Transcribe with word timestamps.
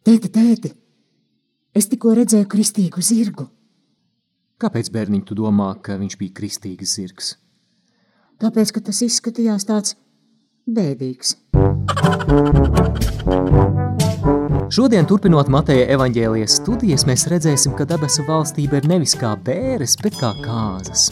Tēti, 0.00 0.30
tēti, 0.32 0.70
es 1.76 1.84
tikko 1.92 2.14
redzēju 2.16 2.46
kristīgu 2.48 3.02
zirgu. 3.04 3.44
Kāpēc 4.60 4.88
bērniņ 4.94 5.26
tu 5.28 5.36
domā, 5.36 5.74
ka 5.84 5.98
viņš 6.00 6.16
bija 6.16 6.32
kristīgs 6.38 6.94
zirgs? 6.96 7.28
Tāpēc, 8.40 8.72
ka 8.72 8.80
tas 8.86 9.02
izskatījās 9.04 9.68
tāds 9.68 9.98
bēdīgs. 10.64 11.34
Šodien, 14.72 15.04
turpinot 15.04 15.52
Mateja 15.52 15.84
evaņģēlijas 15.98 16.56
studijas, 16.62 17.04
mēs 17.04 17.26
redzēsim, 17.28 17.76
ka 17.76 17.84
debesu 17.84 18.24
valstība 18.24 18.80
ir 18.80 18.88
nevis 18.88 19.12
kā 19.20 19.34
bēres, 19.36 19.98
bet 20.00 20.16
kā 20.16 20.32
kāzas. 20.40 21.10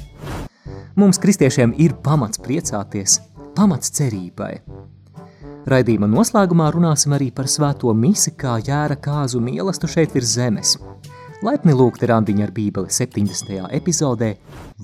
Mums, 0.97 1.21
kristiešiem, 1.21 1.77
ir 1.77 1.93
pamats 2.01 2.41
priecāties, 2.41 3.21
pamats 3.53 3.93
cerībai. 4.01 4.55
Raidījuma 5.69 6.07
noslēgumā 6.09 6.71
runāsim 6.73 7.13
arī 7.13 7.29
par 7.35 7.49
svēto 7.51 7.93
misi, 7.93 8.33
kā 8.41 8.55
jēra 8.65 8.97
kāzu 9.05 9.41
mīlestību 9.45 9.91
šeit 9.93 10.15
virs 10.17 10.31
zemes. 10.39 10.77
Laipni 11.45 11.75
lūgti 11.77 12.09
randiņa 12.09 12.47
ar 12.47 12.53
Bībeli 12.57 12.89
70. 12.91 13.69
epizodē 13.77 14.31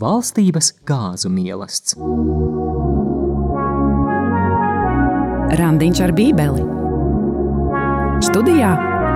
Valstības 0.00 0.74
kāzu 0.84 1.32
mīlestība. 1.32 2.10
Randiņš 5.56 6.04
ar 6.04 6.12
Bībeli 6.20 6.68
Studijā 8.28 8.74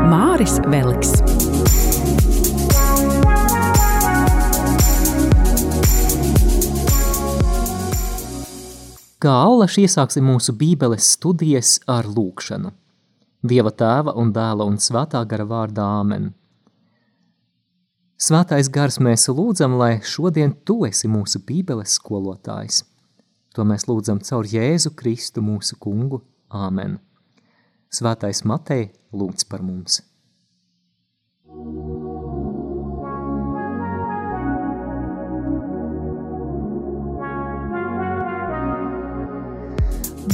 Māris 0.09 0.59
Veliks. 0.73 1.19
Kā 9.19 9.33
aulaši 9.35 9.83
iesāksim 9.83 10.23
mūsu 10.31 10.53
bībeles 10.55 11.09
studijas 11.17 11.81
ar 11.91 12.07
lūkšanu. 12.07 12.71
Dieva 13.51 13.73
tēva 13.75 14.15
un 14.19 14.31
dēla 14.35 14.67
un 14.67 14.79
svētā 14.79 15.25
gara 15.27 15.47
vārdā 15.47 15.87
Āmen. 15.99 16.29
Svētais 18.19 18.71
gars 18.71 19.01
mēs 19.03 19.27
lūdzam, 19.31 19.75
lai 19.79 19.99
šodien 20.07 20.55
tu 20.67 20.85
esi 20.87 21.11
mūsu 21.11 21.43
bībeles 21.47 21.99
skolotājs. 21.99 22.85
To 23.59 23.67
mēs 23.67 23.89
lūdzam 23.91 24.23
caur 24.23 24.47
Jēzu 24.47 24.95
Kristu 24.95 25.43
mūsu 25.43 25.79
kungu. 25.83 26.23
Āmen. 26.49 27.01
Svētais 27.91 28.45
Matei 28.47 28.93
lūdz 29.11 29.51
par 29.51 29.67
mums. 29.67 29.99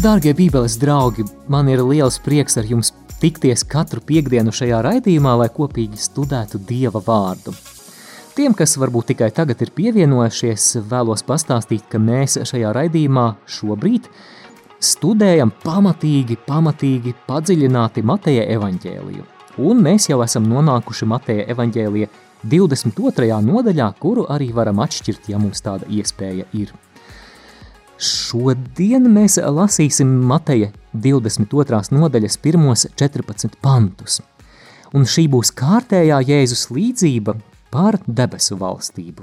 Dārgie 0.03 0.33
Bībeles 0.35 0.75
draugi, 0.81 1.23
man 1.49 1.69
ir 1.71 1.83
liels 1.85 2.17
prieks 2.23 2.57
ar 2.59 2.67
jums 2.67 2.91
tikties 3.21 3.63
katru 3.69 4.01
piekdienu 4.05 4.53
šajā 4.55 4.81
raidījumā, 4.85 5.35
lai 5.41 5.49
kopīgi 5.53 6.01
studētu 6.01 6.59
Dieva 6.69 7.03
vārdu. 7.05 7.55
Tiem, 8.35 8.57
kas 8.59 8.75
varbūt 8.81 9.13
tikai 9.13 9.29
tagad 9.35 9.61
ir 9.63 9.71
pievienojušies, 9.77 10.81
vēlos 10.91 11.23
pastāstīt, 11.29 11.85
ka 11.91 12.01
mēs 12.03 12.41
šajā 12.51 12.73
raidījumā 12.75 13.27
šobrīd 13.47 14.09
studējam 14.83 15.53
pamatīgi, 15.63 16.41
pamatīgi 16.49 17.15
padziļināti 17.29 18.03
Mateja 18.03 18.49
evaņģēliju. 18.57 19.29
Un 19.69 19.85
mēs 19.85 20.09
jau 20.11 20.19
esam 20.25 20.49
nonākuši 20.51 21.09
Mateja 21.13 21.47
evaņģēlija 21.55 22.11
22. 22.43 23.31
nodaļā, 23.47 23.93
kuru 24.03 24.27
arī 24.33 24.51
varam 24.57 24.83
atšķirt, 24.85 25.31
ja 25.31 25.39
mums 25.39 25.63
tāda 25.65 25.87
iespēja 25.89 26.49
ir. 26.53 26.75
Šodien 27.95 29.07
mēs 29.15 29.37
lasīsim 29.39 30.09
Mateja 30.27 30.73
22. 30.99 31.79
nodaļas 31.95 32.37
pirmos 32.43 32.89
14 32.99 33.55
pantus. 33.63 34.19
Un 34.95 35.07
šī 35.07 35.29
būs 35.31 35.53
kārtējā 35.55 36.19
Jēzus 36.27 36.67
līdzība 36.75 37.37
par 37.71 38.01
debesu 38.07 38.59
valstību. 38.59 39.23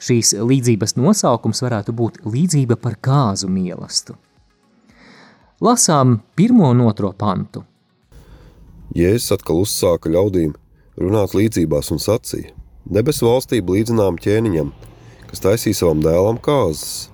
Šīs 0.00 0.32
līdzības 0.32 0.96
nosaukums 0.96 1.60
varētu 1.60 1.92
būt 1.92 2.22
līdzība 2.24 2.78
par 2.80 2.96
kāzu 3.04 3.52
mielastu. 3.52 4.16
Lasām 5.60 6.22
pirmo 6.36 6.72
un 6.72 6.80
otro 6.88 7.12
pantu. 7.12 7.66
Jēzus 8.96 9.36
atkal 9.36 9.60
uzsāka 9.60 10.08
ļaudīm 10.08 10.56
runāt 10.96 11.36
līdzībās 11.36 11.92
un 11.92 12.00
sacīja: 12.00 12.56
Debesu 12.88 13.28
valstība 13.28 13.76
līdzinām 13.76 14.16
ķēniņam, 14.24 14.72
kas 15.28 15.44
taisīja 15.44 15.82
savam 15.82 16.00
dēlam 16.00 16.40
kāzas 16.40 17.10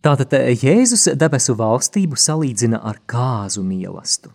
Tātad 0.00 0.32
eh, 0.32 0.54
Jēzus 0.56 1.10
debesu 1.20 1.52
valstību 1.60 2.16
salīdzina 2.16 2.80
ar 2.88 3.02
kāzu 3.10 3.60
mīlestību. 3.66 4.32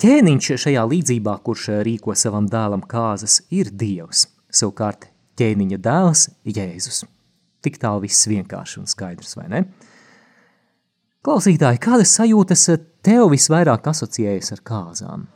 Ķēniņš 0.00 0.50
šajā 0.60 0.82
līdzībā, 0.88 1.38
kurš 1.44 1.70
eh, 1.72 1.80
rīko 1.88 2.12
savam 2.16 2.48
dēlam 2.48 2.84
kāzas, 2.88 3.38
ir 3.52 3.72
Dievs. 3.72 4.26
Savukārt 4.52 5.08
ķēniņa 5.40 5.80
dēls 5.80 6.26
Jēzus. 6.44 7.06
Tik 7.64 7.80
tālu 7.80 8.04
viss 8.04 8.28
vienkārši 8.28 8.80
un 8.80 8.88
skaidrs, 8.88 9.36
vai 9.36 9.48
ne? 9.52 9.64
Klausītāji, 11.24 11.80
kādas 11.84 12.12
sajūtas 12.20 12.68
eh, 12.74 12.80
tev 13.04 13.32
visvairāk 13.32 13.88
asociējas 13.92 14.52
ar 14.56 14.64
kāzām? 14.68 15.28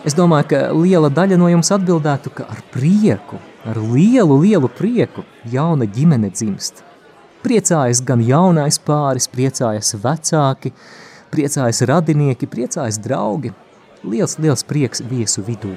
Es 0.00 0.14
domāju, 0.16 0.46
ka 0.48 0.60
liela 0.72 1.10
daļa 1.12 1.36
no 1.36 1.50
jums 1.52 1.68
atbildētu, 1.76 2.30
ka 2.32 2.46
ar 2.48 2.62
prieku, 2.72 3.36
ar 3.68 3.76
lielu, 3.76 4.38
lielu 4.40 4.70
prieku 4.72 5.26
jauna 5.52 5.84
ģimene 5.84 6.30
dzimst. 6.32 6.80
Priecājas 7.44 8.00
gan 8.08 8.22
jaunais 8.24 8.80
pāris, 8.80 9.28
priecājas 9.28 9.92
vecāki, 10.00 10.72
priecājas 11.32 11.84
radinieki, 11.92 12.48
priecājas 12.48 12.96
draugi. 13.04 13.52
Liels, 14.00 14.38
liels 14.40 14.64
prieks 14.64 15.04
viesu 15.04 15.44
vidū. 15.44 15.74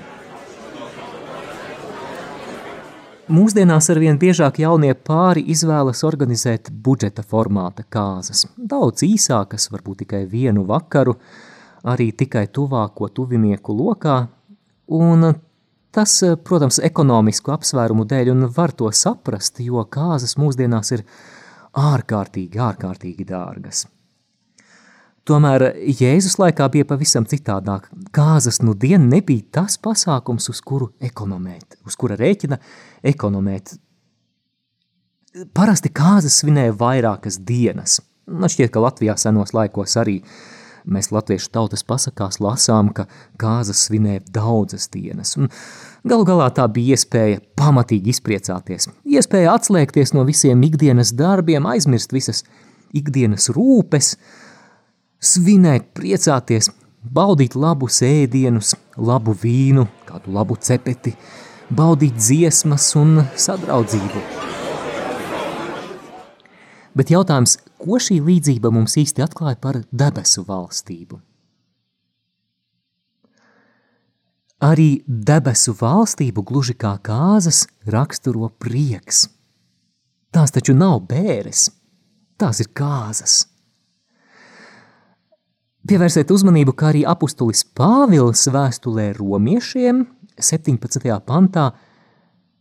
Mūsdienās 3.27 3.89
arvien 3.91 4.15
biežāk 4.19 4.63
jaunie 4.63 4.93
pāri 4.95 5.43
izvēlas 5.51 6.03
organizēt 6.07 6.71
budžeta 6.71 7.23
formāta 7.27 7.83
kāzas. 7.83 8.45
Daudz 8.55 9.03
īsākas, 9.03 9.67
varbūt 9.71 10.05
tikai 10.05 10.23
vienu 10.31 10.63
vakaru, 10.67 11.17
arī 11.83 12.11
tikai 12.15 12.47
tuvāko 12.53 13.09
tuvinieku 13.11 13.75
lokā, 13.75 14.17
un 14.95 15.33
tas, 15.93 16.15
protams, 16.45 16.79
ekonomisku 16.83 17.53
apsvērumu 17.53 18.05
dēļ, 18.09 18.31
un 18.33 18.47
var 18.55 18.73
to 18.77 18.89
saprast, 18.95 19.59
jo 19.63 19.83
kāzas 19.91 20.37
mūsdienās 20.39 20.93
ir 20.95 21.03
ārkārtīgi, 21.79 22.61
ārkārtīgi 22.61 23.27
dārgas. 23.29 23.85
Tomēr 25.23 25.69
Jēzus 25.87 26.35
laikā 26.35 26.65
bija 26.67 26.85
pavisam 26.87 27.23
citādāk. 27.23 27.85
Kāzas 28.11 28.59
nu 28.59 28.73
dien 28.75 29.05
nebija 29.07 29.45
tas 29.59 29.77
pasākums, 29.79 30.49
uz 30.51 30.59
kuru 30.59 30.89
ekonomēt, 30.99 31.77
uz 31.87 31.95
kura 31.95 32.17
rēķina 32.19 32.57
ekonomēt. 33.13 33.77
Parasti 35.55 35.93
kāzas 35.95 36.41
svinēja 36.41 36.75
vairākas 36.77 37.39
dienas. 37.39 38.01
Man 38.27 38.51
šķiet, 38.51 38.73
ka 38.75 38.83
Latvijā 38.83 39.15
senos 39.19 39.55
laikos 39.55 39.95
arī 39.99 40.17
uh, 40.19 40.35
Mēs 40.83 41.11
latviešu 41.15 41.47
tautas 41.53 41.83
pasakās 41.87 42.41
lasām, 42.43 42.89
ka 42.95 43.05
kāzas 43.39 43.85
svinēja 43.87 44.23
daudzas 44.35 44.89
dienas, 44.91 45.35
un 45.39 45.47
galu 46.03 46.27
galā 46.27 46.49
tā 46.55 46.65
bija 46.67 46.97
iespēja 46.97 47.39
pamatīgi 47.59 48.11
izpriecāties, 48.11 48.89
iespēja 49.07 49.55
atslēgties 49.55 50.11
no 50.17 50.25
visiem 50.27 50.63
ikdienas 50.67 51.13
darbiem, 51.15 51.67
aizmirst 51.71 52.15
visas 52.15 52.43
ikdienas 52.93 53.47
rūpes, 53.55 54.17
svinēt, 55.23 55.93
priecāties, 55.95 56.69
baudīt 57.03 57.55
labus 57.55 58.01
ēdienus, 58.03 58.75
labu 58.97 59.35
vīnu, 59.39 59.87
kādu 60.07 60.35
labu 60.35 60.59
cepeti, 60.59 61.15
baudīt 61.71 62.19
dziesmas 62.19 62.91
un 62.99 63.23
sadraudzību. 63.39 64.23
Bet 66.93 67.09
jautājums, 67.09 67.57
ko 67.83 67.99
šī 67.99 68.19
līdzība 68.23 68.71
mums 68.71 68.95
īsti 68.99 69.23
atklāja 69.25 69.59
par 69.59 69.81
debesu 69.91 70.45
valstību? 70.47 71.19
Arī 74.63 75.03
debesu 75.07 75.73
valstību 75.75 76.45
gluži 76.47 76.75
kā 76.79 76.93
kāzas 77.03 77.65
raksturo 77.91 78.47
prieks. 78.63 79.25
Tās 80.31 80.55
taču 80.55 80.73
nav 80.77 81.01
bēres, 81.09 81.67
tās 82.39 82.63
ir 82.63 82.71
kāzas. 82.71 83.41
Pievērsiet 85.83 86.31
uzmanību, 86.31 86.71
kā 86.79 86.93
arī 86.93 87.03
apustulis 87.03 87.65
Pāvils 87.75 88.45
vēstulē 88.47 89.09
romiešiem 89.17 90.05
17. 90.39 91.11
pantā 91.27 91.73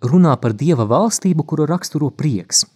runā 0.02 0.34
par 0.42 0.58
Dieva 0.58 0.88
valstību, 0.90 1.46
kuru 1.46 1.70
raksturo 1.70 2.10
prieks– 2.10 2.66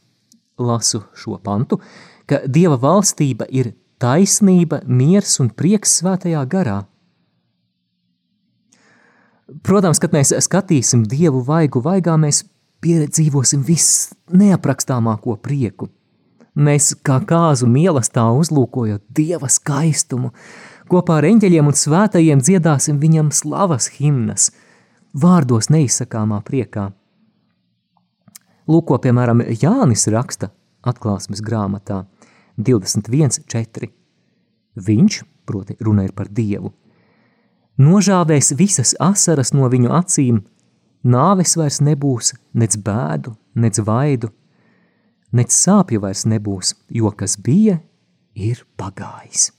lasu 0.59 1.03
šo 1.15 1.39
pantu, 1.43 1.81
ka 2.27 2.43
Dieva 2.47 2.77
valstība 2.81 3.47
ir 3.51 3.73
taisnība, 4.03 4.83
miers 4.87 5.39
un 5.41 5.51
prieks 5.51 5.99
svētajā 6.01 6.43
garā. 6.51 6.83
Protams, 9.63 10.01
kad 10.03 10.15
mēs 10.15 10.35
skatīsim 10.43 11.05
Dievu 11.07 11.45
vaigu 11.47 11.81
vaigā, 11.83 12.17
mēs 12.19 12.43
piedzīvosim 12.83 13.63
viss 13.67 14.11
neaprakstāmāko 14.35 15.37
prieku. 15.43 15.89
Mēs 16.57 16.95
kā 17.05 17.21
kāzu 17.29 17.69
mīlestā 17.69 18.25
uzlūkojot 18.33 19.05
Dieva 19.15 19.49
skaistumu, 19.53 20.33
kopā 20.91 21.21
ar 21.21 21.29
eņģeļiem 21.29 21.69
un 21.69 21.77
svētajiem 21.77 22.43
dziedāsim 22.43 22.99
viņam 23.03 23.31
slavas 23.35 23.91
himnas, 23.99 24.51
vārdos 25.15 25.71
neizsakāmā 25.73 26.41
priekā. 26.47 26.91
Lūko, 28.67 28.99
piemēram, 28.99 29.45
Jānis 29.61 30.09
raksta 30.11 30.51
atklāsmes 30.87 31.43
grāmatā 31.45 32.03
21.4. 32.59 33.91
Viņš, 34.77 35.23
proti 35.49 35.77
runa 35.81 36.05
ir 36.07 36.13
par 36.17 36.29
Dievu, 36.29 36.73
nožāvēs 37.81 38.55
visas 38.57 38.95
asaras 39.01 39.53
no 39.57 39.69
viņu 39.73 39.93
acīm, 39.93 40.41
nāves 41.05 41.57
vairs 41.57 41.81
nebūs, 41.81 42.35
nec 42.55 42.77
bēdu, 42.77 43.37
nec 43.55 43.81
vaidu, 43.81 44.33
nec 45.33 45.53
sāpju 45.53 46.03
vairs 46.05 46.25
nebūs, 46.29 46.75
jo 46.89 47.13
kas 47.13 47.37
bija, 47.37 47.81
ir 48.35 48.65
pagājis. 48.77 49.53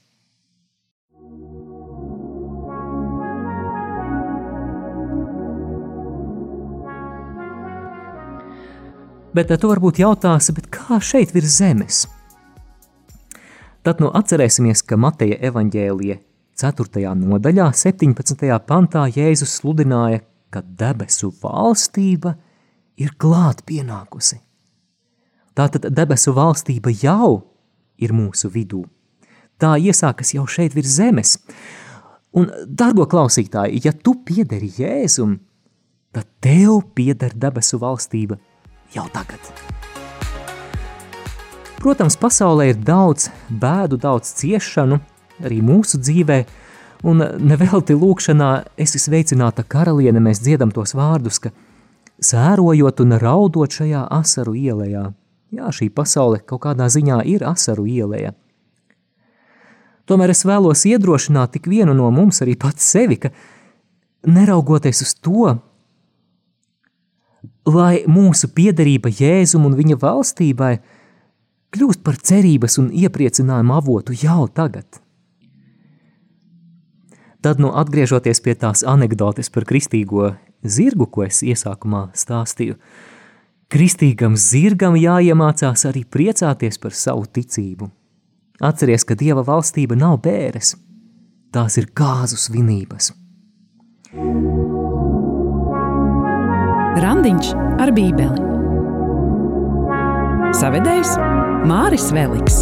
Bet 9.38 9.52
tu 9.62 9.70
varbūt 9.70 10.00
jautāsi, 10.02 10.54
kā 10.74 10.98
šeit 10.98 11.30
virs 11.36 11.60
zemes? 11.60 12.06
Tad 13.88 14.02
nu 14.04 14.10
atcerēsimies, 14.12 14.82
ka 14.84 14.98
Mateja 15.00 15.38
evaņģēlija 15.48 16.18
4. 16.60 17.04
nodaļā, 17.16 17.70
17. 17.72 18.42
pantā 18.68 19.06
Jēzus 19.08 19.54
sludināja, 19.62 20.26
ka 20.52 20.60
debesu 20.60 21.30
valstība 21.40 22.34
ir 23.00 23.14
klāt 23.16 23.62
pienākusi. 23.64 24.42
Tātad 25.56 25.88
debesu 25.96 26.36
valstība 26.36 26.92
jau 26.92 27.30
ir 27.96 28.12
mūsu 28.12 28.52
vidū. 28.52 28.84
Tā 29.56 29.78
iesākas 29.80 30.34
jau 30.36 30.44
šeit 30.44 30.76
virs 30.76 31.00
zemes. 31.00 31.38
Un, 32.36 32.52
dargo 32.68 33.08
klausītāji, 33.08 33.86
ja 33.88 33.96
tu 33.96 34.18
piederi 34.28 34.68
Jēzum, 34.82 35.40
tad 36.12 36.28
tev 36.44 36.90
pieder 36.92 37.32
debesu 37.40 37.80
valstība 37.80 38.36
jau 38.92 39.08
tagad. 39.16 39.48
Protams, 41.88 42.18
pasaulē 42.20 42.74
ir 42.74 42.82
daudz 42.84 43.30
bēdu, 43.48 43.96
daudz 44.04 44.34
ciešanu, 44.42 44.98
arī 45.40 45.62
mūsu 45.64 46.02
dzīvē, 46.04 46.42
un 47.08 47.24
nevelti 47.48 47.96
lūkšanā 47.96 48.50
esi 48.76 49.00
sveicināta 49.00 49.64
karaliene, 49.64 50.20
mēs 50.20 50.44
dziedam 50.44 50.74
tos 50.76 50.92
vārdus, 50.98 51.40
ka 51.40 51.54
sērojot 52.20 53.06
un 53.06 53.16
raudot 53.24 53.80
šajā 53.80 54.04
asaru 54.20 54.58
ielējā– 54.60 55.06
Jā, 55.48 55.70
šī 55.72 55.88
pasaule 55.96 56.42
kaut 56.44 56.66
kādā 56.66 56.90
ziņā 56.92 57.22
ir 57.32 57.46
asaru 57.48 57.86
ielēja. 57.88 58.34
Tomēr 60.08 60.32
es 60.34 60.44
vēlos 60.48 60.84
iedrošināt 60.88 61.54
tik 61.56 61.70
vienu 61.72 61.96
no 61.96 62.10
mums, 62.12 62.42
arī 62.44 62.58
pats 62.60 62.84
sevi, 62.84 63.16
ka 63.20 63.32
neraugoties 64.28 65.04
uz 65.06 65.14
to, 65.24 65.54
lai 67.68 68.04
mūsu 68.12 68.52
piederība 68.56 69.12
Jēzum 69.12 69.68
un 69.68 69.76
viņa 69.80 70.00
valstībai 70.04 70.74
kļūst 71.76 72.04
par 72.06 72.18
cerības 72.18 72.78
un 72.82 72.90
iepriecinājumu 72.94 73.76
avotu 73.76 74.16
jau 74.16 74.48
tagad. 74.48 75.02
Tad, 77.42 77.62
nu, 77.62 77.70
atgriežoties 77.70 78.42
pie 78.44 78.56
tās 78.58 78.82
anekdotes 78.88 79.52
par 79.54 79.68
kristīgo 79.70 80.34
zirgu, 80.66 81.06
ko 81.06 81.28
es 81.28 81.44
iesākumā 81.46 82.10
stāstīju, 82.18 82.80
Kristīgam 83.68 84.38
zirgam 84.40 84.96
jāiemācās 84.96 85.82
arī 85.90 86.06
priecāties 86.08 86.80
par 86.80 86.94
savu 86.96 87.26
ticību. 87.28 87.90
Atceries, 88.64 89.04
ka 89.04 89.16
Dieva 89.20 89.44
valstība 89.44 89.98
nav 90.00 90.22
bēres, 90.24 90.72
tās 91.52 91.76
ir 91.78 91.90
kāzu 91.92 92.40
svinības. 92.40 93.12
Randiņš 96.98 97.52
ar 97.84 97.92
bībeli 97.94 98.48
Savedējs 100.58 101.12
Māris 101.68 102.06
Veliks. 102.16 102.62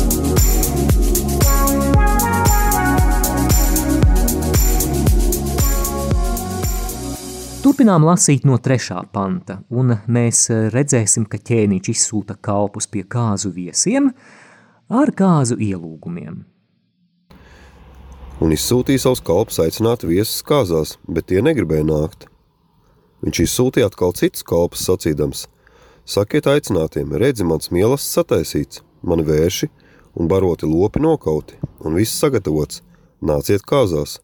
Turpinām 7.61 8.05
lasīt 8.07 8.47
no 8.49 8.57
trešā 8.57 9.03
panta, 9.13 9.59
un 9.69 9.93
mēs 10.09 10.47
redzēsim, 10.73 11.27
ka 11.29 11.37
ķēniņš 11.37 11.89
izsūta 11.93 12.37
kalpus 12.47 12.89
pie 12.89 13.03
kāzu 13.05 13.51
viesiem 13.53 14.09
ar 14.89 15.11
kāzu 15.13 15.59
ielūgumiem. 15.61 16.41
Un 18.41 18.57
izsūtīja 18.57 19.03
savus 19.05 19.21
kalpus 19.27 19.61
aicināt 19.61 20.07
viesus 20.07 20.41
kāzās, 20.47 20.95
bet 21.05 21.29
tie 21.29 21.45
negribēja 21.45 21.85
nākt. 21.91 22.25
Viņš 23.21 23.43
izsūtīja 23.45 23.91
atkal 23.91 24.17
citus 24.17 24.41
kalpus 24.41 24.87
sacīdams, 24.89 25.45
sakiet 26.09 26.49
aicinātiem, 26.49 27.13
redzi 27.21 27.45
mans 27.45 27.69
mielasts 27.73 28.17
sataisīts, 28.17 28.84
mani 29.05 29.25
vērši 29.27 29.69
un 30.19 30.31
baroti 30.31 30.67
lopi 30.69 31.01
nokauti, 31.03 31.59
un 31.85 31.97
viss 31.99 32.17
sagatavots, 32.21 32.81
nāciet 33.21 33.65
kāzās. 33.67 34.19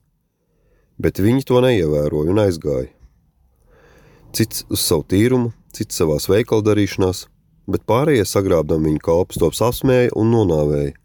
Bet 1.01 1.19
viņi 1.21 1.45
to 1.47 1.61
neievēroja 1.63 2.33
un 2.33 2.43
aizgāja 2.43 2.91
cits 4.33 4.65
uz 4.71 4.81
savu 4.83 5.05
tīrumu, 5.11 5.51
cits 5.75 5.99
savās 5.99 6.27
veikala 6.31 6.63
darīšanās, 6.71 7.25
bet 7.71 7.85
pārējie 7.87 8.25
sagrābdam 8.27 8.83
viņa 8.87 9.03
kalpus 9.03 9.39
tops 9.41 9.61
apsmēja 9.65 10.11
un 10.19 10.31
nonāvēja. 10.33 10.95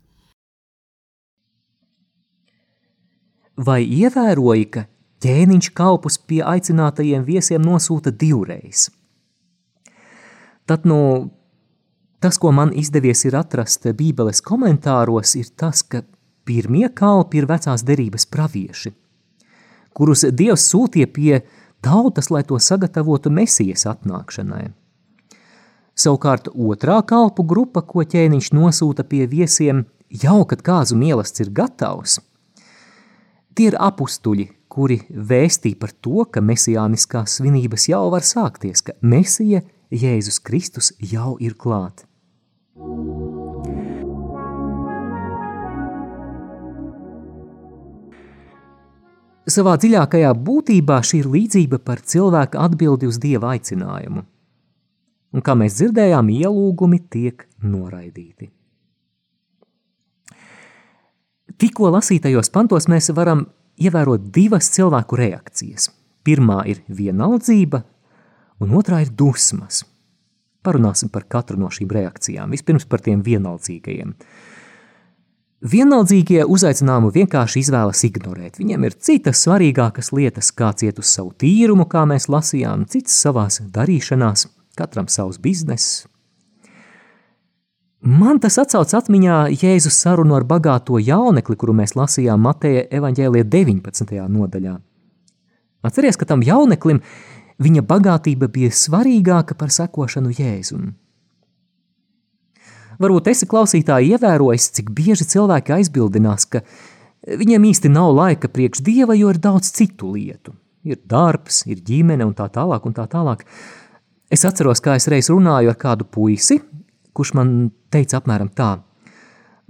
Vai 3.56 3.80
ievēroji, 3.82 4.66
ka 4.68 4.84
ķēniņš 5.24 5.70
kalpus 5.76 6.18
pie 6.20 6.42
aicinātajiem 6.44 7.24
viesiem 7.24 7.64
nosūta 7.64 8.12
divreiz? 8.12 8.90
Tad, 10.66 10.84
nu, 10.84 11.30
tas, 12.26 12.40
ko 12.42 12.50
man 12.50 12.72
izdevies 12.74 13.22
ir 13.28 13.36
atrast 13.38 13.86
bībeles 13.94 14.40
komentāros, 14.42 15.36
ir 15.38 15.52
tas, 15.54 15.84
ka 15.86 16.00
pirmie 16.46 16.88
kalpi 16.90 17.38
ir 17.38 17.46
vecās 17.46 17.84
derības 17.86 18.26
pravieši, 18.34 18.90
kurus 19.94 20.24
Dievs 20.34 20.64
sūtīja 20.72 21.06
pie 21.14 21.36
tautas, 21.86 22.32
lai 22.34 22.42
to 22.48 22.58
sagatavotu 22.58 23.30
mesijas 23.30 23.86
atnākšanai. 23.86 24.72
Savukārt 25.96 26.50
otrā 26.50 26.98
kalpu 27.06 27.46
grupa, 27.46 27.84
ko 27.86 28.02
ķēniņš 28.02 28.50
nosūta 28.58 29.06
pie 29.06 29.22
viesiem, 29.30 29.84
jau 30.10 30.42
kad 30.50 30.66
kāzu 30.66 30.98
mielasts 30.98 31.44
ir 31.46 31.54
gatavs, 31.54 32.18
tie 33.54 33.70
ir 33.70 33.78
apustuļi, 33.78 34.50
kuri 34.66 34.98
vēstī 35.08 35.76
par 35.78 35.94
to, 36.02 36.26
ka 36.26 36.42
mesijāniskās 36.42 37.38
svinības 37.38 37.86
jau 37.94 38.02
var 38.12 38.26
sākties, 38.26 38.82
ka 38.82 38.98
mesija 39.00 39.62
Jēzus 39.94 40.42
Kristus 40.42 40.90
jau 40.98 41.36
ir 41.38 41.54
klāt. 41.54 42.02
Savā 49.46 49.76
dziļākajā 49.78 50.32
būtībā 50.42 50.98
šī 51.06 51.20
ir 51.22 51.28
līdzība 51.30 51.78
par 51.86 52.02
cilvēka 52.02 52.60
atbildi 52.66 53.06
uz 53.06 53.20
dieva 53.22 53.54
aicinājumu. 53.54 54.24
Un 55.32 55.44
kā 55.46 55.54
mēs 55.56 55.78
dzirdējām, 55.78 56.28
ielūgumi 56.34 56.98
tiek 57.08 57.46
noraidīti. 57.62 58.50
Tikko 61.56 61.94
lasītajos 61.94 62.52
pantos 62.52 62.90
mēs 62.92 63.08
varam 63.16 63.46
ievērot 63.80 64.28
divas 64.34 64.68
cilvēku 64.74 65.16
reakcijas. 65.22 65.88
Pirmā 66.26 66.64
ir 66.68 66.82
vienaldzība, 66.90 67.84
un 68.60 68.74
otrā 68.76 69.04
ir 69.06 69.14
dusmas. 69.14 69.86
Parunāsim 70.66 71.12
par 71.14 71.28
katru 71.30 71.60
no 71.60 71.70
šīm 71.70 71.92
reakcijām. 71.94 72.52
Vispirms 72.54 72.88
par 72.90 73.04
tiem 73.06 73.22
vienaldzīgajiem. 73.26 74.16
Vienaldzīgie 75.66 76.42
uzaicinājumu 76.52 77.12
vienkārši 77.14 77.62
izvēlas 77.62 78.02
ignorēt. 78.06 78.58
Viņiem 78.60 78.84
ir 78.86 78.98
citas 79.08 79.40
svarīgākas 79.46 80.12
lietas, 80.12 80.50
kā 80.52 80.68
ciet 80.76 80.98
uz 81.00 81.08
savu 81.08 81.32
tīrumu, 81.40 81.86
kā 81.90 82.04
mēs 82.06 82.28
lasījām, 82.30 82.84
cits 82.92 83.16
savās 83.22 83.62
darīšanās, 83.72 84.46
katram 84.76 85.08
savs 85.08 85.40
bizness. 85.42 86.04
Man 88.06 88.38
tas 88.38 88.58
atsauc 88.60 88.92
atmiņā 88.94 89.38
Jēzus 89.56 89.96
sarunu 90.04 90.36
ar 90.36 90.44
bagāto 90.46 91.00
jaunekli, 91.02 91.56
kuru 91.58 91.72
mēs 91.80 91.96
lasījām 91.96 92.44
Mateja 92.44 92.84
evaņģēlija 93.00 93.48
19. 93.50 94.20
nodaļā. 94.30 94.76
Atceries, 95.86 96.18
ka 96.20 96.28
tam 96.28 96.44
jauneklim 96.46 97.00
viņa 97.62 97.82
bagātība 97.88 98.48
bija 98.52 98.74
svarīgāka 98.74 99.56
par 99.58 99.72
sekošanu 99.74 100.34
Jēzum. 100.36 100.92
Varbūt 103.00 103.28
esi 103.32 103.48
klausītāji 103.48 104.14
ievērojis, 104.16 104.70
cik 104.78 104.92
bieži 104.96 105.26
cilvēki 105.28 105.74
aizbildinās, 105.76 106.46
ka 106.48 106.62
viņiem 107.26 107.66
īsti 107.70 107.90
nav 107.92 108.14
laika 108.16 108.48
priekš 108.48 108.80
dieva, 108.86 109.16
jo 109.18 109.32
ir 109.32 109.40
daudz 109.42 109.72
citu 109.74 110.14
lietu. 110.14 110.54
Ir 110.86 111.00
darbs, 111.04 111.64
ir 111.66 111.82
ģimene 111.84 112.24
un 112.24 112.32
tā 112.38 112.46
tālāk 112.52 112.86
un 112.86 112.94
tā 112.96 113.04
tālāk. 113.10 113.42
Es 114.32 114.46
atceros, 114.48 114.80
kā 114.80 114.96
es 114.96 115.08
reiz 115.10 115.28
runāju 115.30 115.72
ar 115.72 115.78
kādu 115.78 116.06
puisi, 116.08 116.60
kurš 117.16 117.34
man 117.36 117.54
teica 117.92 118.20
apmēram 118.20 118.48
tā. 118.54 118.76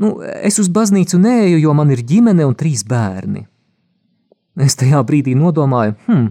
Nu, 0.02 0.18
es 0.44 0.60
uz 0.60 0.68
baznīcu 0.68 1.18
neeju, 1.18 1.58
jo 1.62 1.72
man 1.76 1.90
ir 1.94 2.04
ģimene 2.04 2.44
un 2.46 2.56
trīs 2.58 2.84
bērni. 2.86 3.46
Es 4.60 4.76
tajā 4.76 5.00
brīdī 5.08 5.34
nodomāju, 5.36 5.96
hmm, 6.06 6.28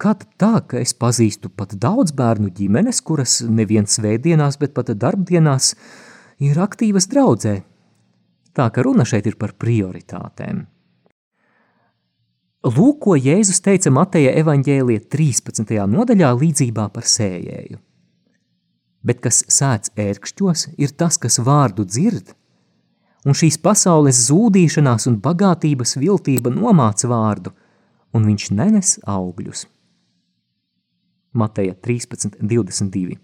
kā 0.00 0.14
tā, 0.40 0.54
ka 0.66 0.80
es 0.80 0.94
pazīstu 0.96 1.50
pat 1.52 1.76
daudz 1.80 2.14
bērnu 2.16 2.50
ģimenes, 2.56 3.02
kuras 3.04 3.40
neviens 3.44 3.98
svētdienās, 3.98 4.58
bet 4.60 4.74
pat 4.76 4.92
darbdienās 4.96 5.74
ir 6.40 6.60
aktīvas 6.60 7.08
draudzē. 7.12 7.60
Tā 8.56 8.66
ka 8.74 8.82
runa 8.82 9.06
šeit 9.06 9.28
ir 9.30 9.36
par 9.38 9.54
prioritātēm. 9.60 10.64
Lūk, 12.60 12.98
ko 13.00 13.14
Jēzus 13.16 13.62
teica 13.64 13.88
Mateja 13.94 14.34
evaņģēlija 14.36 15.06
13. 15.08 15.70
nodaļā 15.88 16.34
līdzībā 16.42 16.90
par 16.92 17.06
sējēju. 17.08 17.78
Bet 19.00 19.22
kas 19.24 19.40
sēdz 19.48 19.94
ērkšķos, 19.96 20.66
ir 20.76 20.92
tas, 20.92 21.16
kas 21.16 21.40
vārdu 21.40 21.86
dzird, 21.88 22.34
un 23.24 23.36
šīs 23.36 23.56
pasaules 23.64 24.26
zūdīšanās 24.26 25.08
un 25.08 25.16
bagātības 25.24 25.96
viltība 26.02 26.52
nomāca 26.52 27.08
vārdu, 27.08 27.54
un 28.12 28.28
viņš 28.28 28.50
nenes 28.52 28.98
augļus. 29.08 29.64
Mateja 31.32 31.74
13, 31.74 32.38
22. 32.40 33.18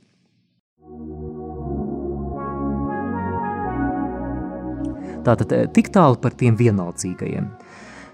Tātad 5.27 5.53
eh, 5.53 5.67
tik 5.75 5.91
tālu 5.95 6.21
par 6.23 6.37
tiem 6.39 6.55
vienaldzīgajiem. 6.59 7.49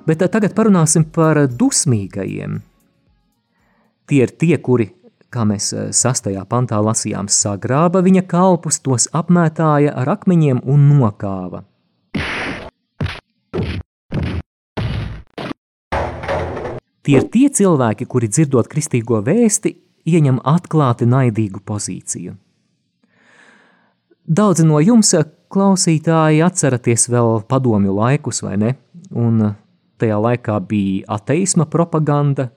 Bet 0.09 0.23
eh, 0.23 0.31
tagad 0.33 0.55
parunāsim 0.57 1.05
par 1.13 1.43
dusmīgajiem. 1.45 2.61
Tie 4.09 4.23
ir 4.25 4.33
tie, 4.41 4.57
kuri, 4.57 4.89
kā 5.33 5.45
mēs 5.49 5.73
eh, 5.77 5.91
sastajā 5.93 6.47
pantā 6.49 6.81
lasījām, 6.81 7.29
sagrāba 7.29 8.01
viņa 8.05 8.25
kalpus, 8.31 8.81
tos 8.81 9.11
apmētāja 9.13 9.93
ar 9.93 10.15
akmeņiem 10.17 10.65
un 10.65 10.89
nokāva. 10.97 11.67
Tie 17.03 17.19
ir 17.19 17.27
tie 17.35 17.49
cilvēki, 17.51 18.07
kuri 18.07 18.29
dzirdot 18.31 18.69
kristīgo 18.71 19.19
vēsti, 19.27 19.75
ieņem 20.07 20.39
atklāti 20.47 21.07
naidīgu 21.07 21.63
pozīciju. 21.67 22.37
Daudzi 24.23 24.67
no 24.67 24.79
jums 24.79 25.11
klausītāji 25.53 26.43
atceraties 26.47 27.09
vēl 27.11 27.43
padomju 27.51 27.95
laikus, 27.97 28.43
vai 28.47 28.55
ne? 28.61 28.75
Un 29.19 29.43
uh, 29.43 29.55
tajā 30.01 30.19
laikā 30.23 30.59
bija 30.69 31.19
ateisma 31.19 31.67
propaganda. 31.71 32.49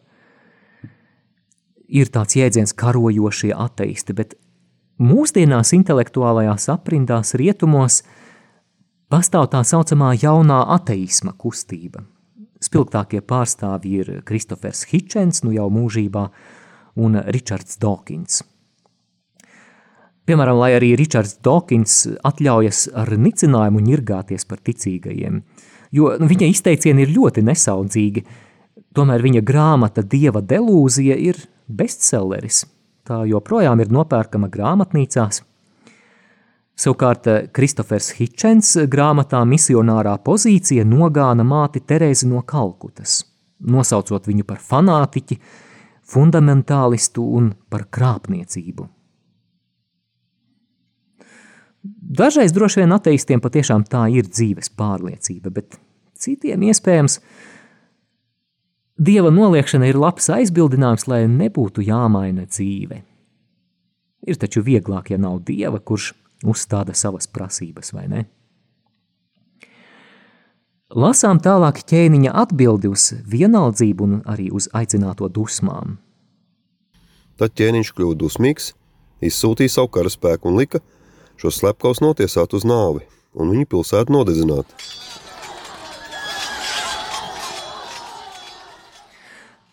Ir 1.85 2.09
tāds 2.13 2.37
jēdziens 2.37 2.73
karojošie 2.77 3.51
ateisti, 3.53 4.13
bet 4.17 4.37
mūsdienās 5.01 5.73
intelektuālajās 5.77 6.69
aprindās 6.73 7.35
rietumos 7.37 8.01
pastāv 9.11 9.49
tā 9.53 9.61
saucamā 9.65 10.13
jaunā 10.21 10.63
ateisma 10.77 11.35
kustība. 11.37 12.05
Spilgtākie 12.65 13.21
pārstāvji 13.21 14.01
ir 14.01 14.11
Kristofers 14.25 14.87
Hitchens, 14.89 15.43
nu 15.45 15.53
jau 15.55 15.69
mūžībā, 15.73 16.27
un 16.97 17.21
Ričards 17.29 17.79
Dawkins– 17.81 18.41
Piemēram, 20.25 20.57
lai 20.57 20.71
arī 20.73 20.95
Ričards 20.97 21.35
Dawkins 21.45 21.99
atļaujas 22.25 22.87
ar 22.97 23.11
nicinājumu 23.13 23.83
ņirgāties 23.85 24.47
par 24.49 24.57
ticīgajiem, 24.65 25.43
jo 25.93 26.15
nu, 26.17 26.29
viņa 26.31 26.47
izteicieni 26.49 27.05
ir 27.05 27.11
ļoti 27.13 27.43
nesaudzīgi, 27.45 28.23
tomēr 28.97 29.21
viņa 29.21 29.43
grāmata 29.45 30.01
Dieva 30.01 30.41
delūzija 30.41 31.19
ir 31.21 31.37
bestselleris. 31.69 32.63
Tā 33.05 33.21
joprojām 33.29 33.83
ir 33.85 33.93
nopērkama 33.93 34.49
grāmatnīcās. 34.49 35.43
Savukārt 36.75 37.27
Kristofers 37.55 38.09
Hitchens 38.17 38.73
grāmatā 38.91 39.39
misionārā 39.47 40.17
pozīcija 40.25 40.83
nogāna 40.83 41.45
māti 41.47 41.79
Terēzi 41.79 42.27
no 42.27 42.41
Kalkutas, 42.43 43.21
nosaucot 43.63 44.27
viņu 44.27 44.43
par 44.49 44.59
fanātiķi, 44.59 45.37
fundamentālistu 46.05 47.23
un 47.37 47.53
par 47.71 47.87
krāpniecību. 47.95 48.89
Dažreiz 52.19 52.51
droši 52.53 52.81
vien 52.81 52.93
ateistiem 52.95 53.41
patiešām 53.41 53.85
tā 53.87 54.05
ir 54.11 54.27
dzīves 54.27 54.73
pārliecība, 54.75 55.53
bet 55.55 55.79
citiem 56.19 56.67
iespējams 56.67 57.19
dieva 58.99 59.31
noliekšana 59.31 59.87
ir 59.87 60.01
labs 60.01 60.27
aizbildinājums, 60.33 61.07
lai 61.07 61.23
nebūtu 61.31 61.85
jāmaina 61.87 62.49
dzīve. 62.49 62.99
Ir 64.25 64.39
taču 64.41 64.65
vieglāk, 64.65 65.13
ja 65.13 65.21
nav 65.21 65.39
dieva, 65.47 65.79
kurš 65.79 66.11
uzstāda 66.47 66.95
savas 66.97 67.27
prasības, 67.27 67.91
vai 67.95 68.07
ne? 68.11 68.23
Lasām 70.95 71.41
tālāk 71.43 71.81
ķēniņa 71.89 72.31
atbildi 72.45 72.91
uz 72.93 73.09
vienaldzību 73.27 74.05
un 74.05 74.19
arī 74.29 74.51
uz 74.53 74.69
aicināto 74.73 75.27
dusmām. 75.27 75.97
Tad 77.35 77.55
ķēniņš 77.57 77.91
kļuva 77.97 78.15
dusmīgs, 78.21 78.71
izsūtīja 79.25 79.73
savu 79.79 79.91
karaspēku 79.97 80.53
un 80.53 80.61
lika– 80.61 80.83
šos 81.39 81.59
slepkavus 81.59 82.01
notiesāt 82.03 82.53
uz 82.55 82.63
nāvi 82.67 83.03
un 83.35 83.51
viņu 83.51 83.65
pilsētu 83.71 84.13
nodedzināt. 84.15 84.67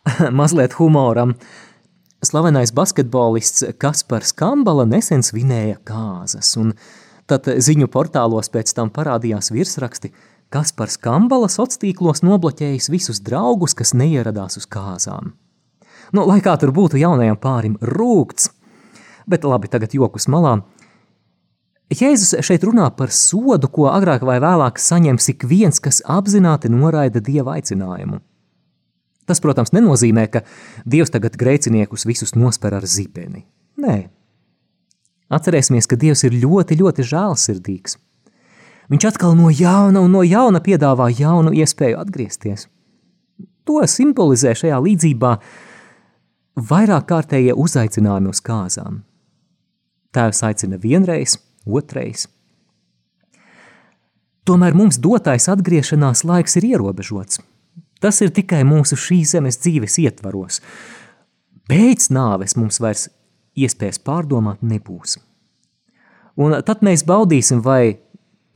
Mazliet 0.38 0.72
humoram. 0.78 1.36
Slavenais 2.22 2.70
basketbolists 2.72 3.64
Kaspars 3.82 4.30
Kambala 4.38 4.84
nesen 4.86 5.24
svinēja 5.26 5.80
kāzas, 5.82 6.52
un 6.60 6.74
tad 7.26 7.48
ziņu 7.50 7.88
portālos 7.90 8.50
pēc 8.52 8.70
tam 8.76 8.92
parādījās 8.94 9.50
virsraksti 9.50 10.12
Kaspars 10.52 11.00
Kambala 11.02 11.48
sociālos 11.50 12.22
nobloķējis 12.22 12.90
visus 12.94 13.22
draugus, 13.26 13.74
kas 13.74 13.94
neieradās 13.98 14.60
uz 14.60 14.68
kāzām. 14.70 15.32
Nu, 16.12 16.26
lai 16.28 16.38
kā 16.44 16.54
tur 16.60 16.70
būtu 16.76 17.00
jaunajam 17.00 17.40
pārim 17.42 17.74
rūkts, 17.82 18.52
bet 19.26 19.42
labi, 19.48 19.72
tagad 19.72 19.98
jokus 19.98 20.30
malā– 20.30 20.60
Jēzus 21.92 22.38
šeit 22.40 22.62
runā 22.64 22.86
par 22.96 23.10
sodu, 23.12 23.68
ko 23.68 23.90
agrāk 23.90 24.22
vai 24.24 24.38
vēlāk 24.40 24.78
saņems 24.80 25.28
ik 25.34 25.44
viens, 25.44 25.80
kas 25.82 26.00
apzināti 26.08 26.70
noraida 26.72 27.20
dieva 27.20 27.58
aicinājumu. 27.58 28.22
Tas, 29.28 29.40
protams, 29.42 29.70
nenozīmē, 29.74 30.26
ka 30.32 30.42
Dievs 30.88 31.12
tagad 31.14 31.36
grēciniekus 31.38 32.06
visus 32.08 32.34
nosper 32.34 32.74
ar 32.74 32.86
zibeni. 32.86 33.44
Nē. 33.78 33.98
Atcerēsimies, 35.32 35.86
ka 35.88 35.96
Dievs 35.96 36.24
ir 36.26 36.34
ļoti, 36.42 36.76
ļoti 36.82 37.06
žēlsirdīgs. 37.06 37.96
Viņš 38.92 39.06
atkal 39.08 39.36
no 39.38 39.48
jauna 39.48 40.02
un 40.02 40.12
no 40.12 40.24
jauna 40.26 40.60
piedāvā 40.60 41.06
jaunu 41.14 41.54
iespēju 41.54 42.00
atgriezties. 42.02 42.66
To 43.64 43.78
simbolizē 43.86 44.56
šajā 44.58 44.80
līdzībā 44.82 45.32
vairāk 46.68 47.06
kārtējie 47.08 47.54
uzaicinājumi 47.54 48.32
uz 48.34 48.42
kāzām. 48.44 49.00
Tēvs 50.12 50.42
aicina 50.44 50.76
vienreiz, 50.82 51.38
otrais. 51.64 52.26
Tomēr 54.44 54.74
mums 54.74 54.98
dotais 54.98 55.46
atgriešanās 55.48 56.24
laiks 56.26 56.58
ir 56.58 56.66
ierobežots. 56.74 57.38
Tas 58.02 58.18
ir 58.24 58.32
tikai 58.34 58.64
mūsu 58.66 58.98
šīs 58.98 59.36
zemes 59.36 59.60
dzīves 59.62 59.98
ietvaros. 60.02 60.60
Pēc 61.70 62.08
nāves 62.10 62.56
mums 62.58 62.80
vairs 62.82 63.06
iespējas 63.54 64.00
pārdomāt 64.02 64.64
nebūs. 64.66 65.20
Un 66.40 66.56
tad 66.66 66.82
mēs 66.82 67.04
baudīsim, 67.06 67.60
vai 67.62 68.00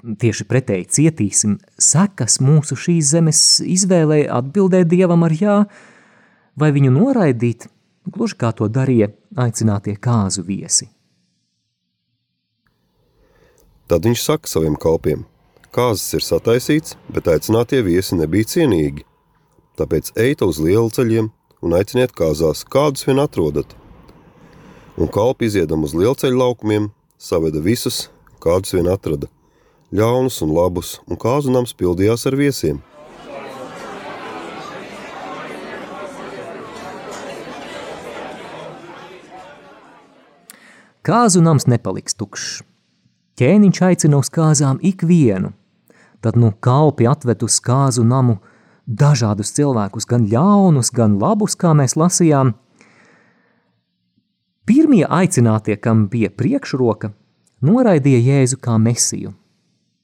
tieši 0.02 0.46
pretēji 0.48 0.88
cietīsim 0.98 1.56
sekas 1.78 2.40
mūsu 2.42 2.78
šīs 2.78 3.12
zemes 3.14 3.42
izvēlē 3.62 4.24
atbildēt 4.32 4.88
Dievam 4.90 5.24
ar 5.26 5.34
jā, 5.36 5.56
vai 6.56 6.72
viņu 6.72 6.92
noraidīt, 6.94 7.68
gluži 8.08 8.38
kā 8.40 8.52
to 8.56 8.68
darīja 8.72 9.10
aicinātie 9.36 9.96
kāzu 10.00 10.44
viesi. 10.46 10.88
Tad 13.86 14.06
viņš 14.08 14.22
saka 14.22 14.50
saviem 14.50 14.74
kalpiem: 14.82 15.26
Kāzas 15.70 16.16
ir 16.16 16.24
sataisīts, 16.24 16.96
bet 17.12 17.28
aicinātie 17.30 17.82
viesi 17.86 18.18
nebija 18.18 18.48
cienīgi. 18.56 19.04
Tāpēc 19.76 20.14
ejiet 20.16 20.40
uz 20.40 20.56
lielu 20.56 20.88
ceļiem 20.88 21.26
un 21.60 21.74
aiciniet 21.76 22.14
kāzās, 22.16 22.62
kādus 22.64 23.04
vien 23.04 23.20
atrodat. 23.20 23.74
Un 24.96 25.10
kalpi 25.12 25.50
iziedam 25.50 25.84
uz 25.84 25.92
lielceļu 25.92 26.38
laukumiem, 26.40 26.88
saveda 27.20 27.60
visus, 27.60 28.06
kādus 28.40 28.72
vien 28.72 28.88
atrada, 28.88 29.28
ļaunus 29.92 30.40
un 30.46 30.54
labus, 30.56 30.94
un 31.04 31.20
kāzu 31.20 31.52
nams 31.52 31.76
pildījās 31.76 32.24
ar 32.24 32.38
viesiem. 32.40 32.80
Kāzu 41.06 41.44
nams 41.44 41.68
nepaliks 41.70 42.16
tukšs. 42.18 42.64
Ķēniņš 43.36 43.84
aicina 43.84 44.16
uz 44.24 44.32
kāzām 44.32 44.80
ikvienu. 44.80 45.52
Tad 46.24 46.40
nu 46.40 46.54
kalpi 46.64 47.04
atved 47.06 47.44
uz 47.44 47.60
kāzu 47.60 48.02
namu 48.02 48.40
dažādus 48.86 49.52
cilvēkus, 49.56 50.06
gan 50.06 50.26
ļaunus, 50.30 50.92
gan 50.94 51.18
labus, 51.20 51.56
kā 51.58 51.74
mēs 51.74 51.96
lasījām. 51.98 52.54
Pirmie 54.66 55.04
aicinātie, 55.06 55.76
kam 55.76 56.06
bija 56.10 56.30
priekšroka, 56.30 57.12
noraidīja 57.62 58.22
Jēzu 58.22 58.58
kā 58.62 58.78
mesiju. 58.78 59.34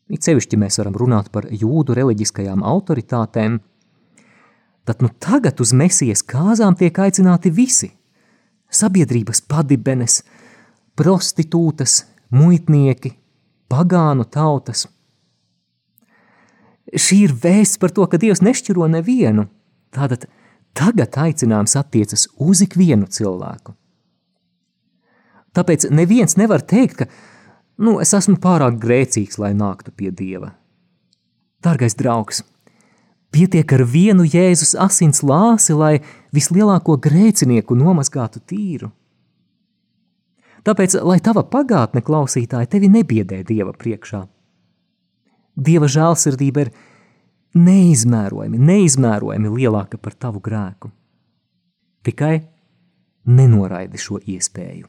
it 0.09 0.23
sevišķi 0.23 0.57
mēs 0.57 0.79
varam 0.79 0.93
runāt 0.93 1.31
par 1.33 1.47
jūdu 1.51 1.95
reliģiskajām 1.95 2.63
autoritātēm, 2.63 3.61
tad 4.85 5.03
nu 5.03 5.09
tagad 5.19 5.61
uz 5.61 5.73
mesijas 5.73 6.23
kāzām 6.23 6.77
tiek 6.77 6.99
aicināti 6.99 7.51
visi– 7.51 7.93
sabiedrības 8.73 9.43
padibenes, 9.49 10.23
prostitūtas, 10.97 12.03
muitnieki, 12.33 13.15
pagānu 13.71 14.25
tautas. 14.25 14.87
Šī 16.93 17.23
ir 17.27 17.33
vēsts 17.33 17.81
par 17.81 17.93
to, 17.95 18.05
ka 18.07 18.21
Dievs 18.21 18.43
nešķiro 18.45 18.89
nevienu. 18.93 19.47
Tātad 19.93 20.27
tagad 20.77 21.17
aicinājums 21.17 21.77
attiecas 21.81 22.27
uz 22.41 22.63
ikvienu 22.65 23.09
cilvēku. 23.09 23.75
Tāpēc 25.57 25.91
neviens 25.93 26.39
nevar 26.41 26.65
teikt, 26.65 27.03
ka 27.03 27.09
nu, 27.81 27.99
es 28.01 28.13
esmu 28.17 28.39
pārāk 28.41 28.79
grēcīgs, 28.81 29.39
lai 29.41 29.53
nāktu 29.57 29.93
pie 29.97 30.13
Dieva. 30.13 30.55
Dargais 31.63 31.97
draugs, 31.97 32.43
pietiek 33.33 33.73
ar 33.77 33.85
vienu 33.89 34.25
Jēzus 34.29 34.75
asins 34.81 35.23
lāsi, 35.25 35.77
lai 35.77 36.01
vislielāko 36.35 36.97
grēcinieku 37.01 37.77
nomazgātu 37.79 38.41
tīru. 38.49 38.91
Tāpēc, 40.63 41.01
lai 41.03 41.19
tava 41.21 41.43
pagātne 41.43 42.05
klausītāji 42.07 42.71
tevi 42.71 42.89
nebiedē 42.93 43.43
Dieva 43.47 43.75
priekšā. 43.75 44.23
Dieva 45.57 45.89
žēlsirdība 45.91 46.65
ir 46.65 46.71
neizmērojami, 47.53 48.57
neizmērojami 48.57 49.53
lielāka 49.53 49.99
par 50.01 50.17
tavu 50.17 50.41
grēku. 50.41 50.89
Tikai 52.03 52.41
nenoraidi 53.29 54.01
šo 54.01 54.19
iespēju. 54.25 54.89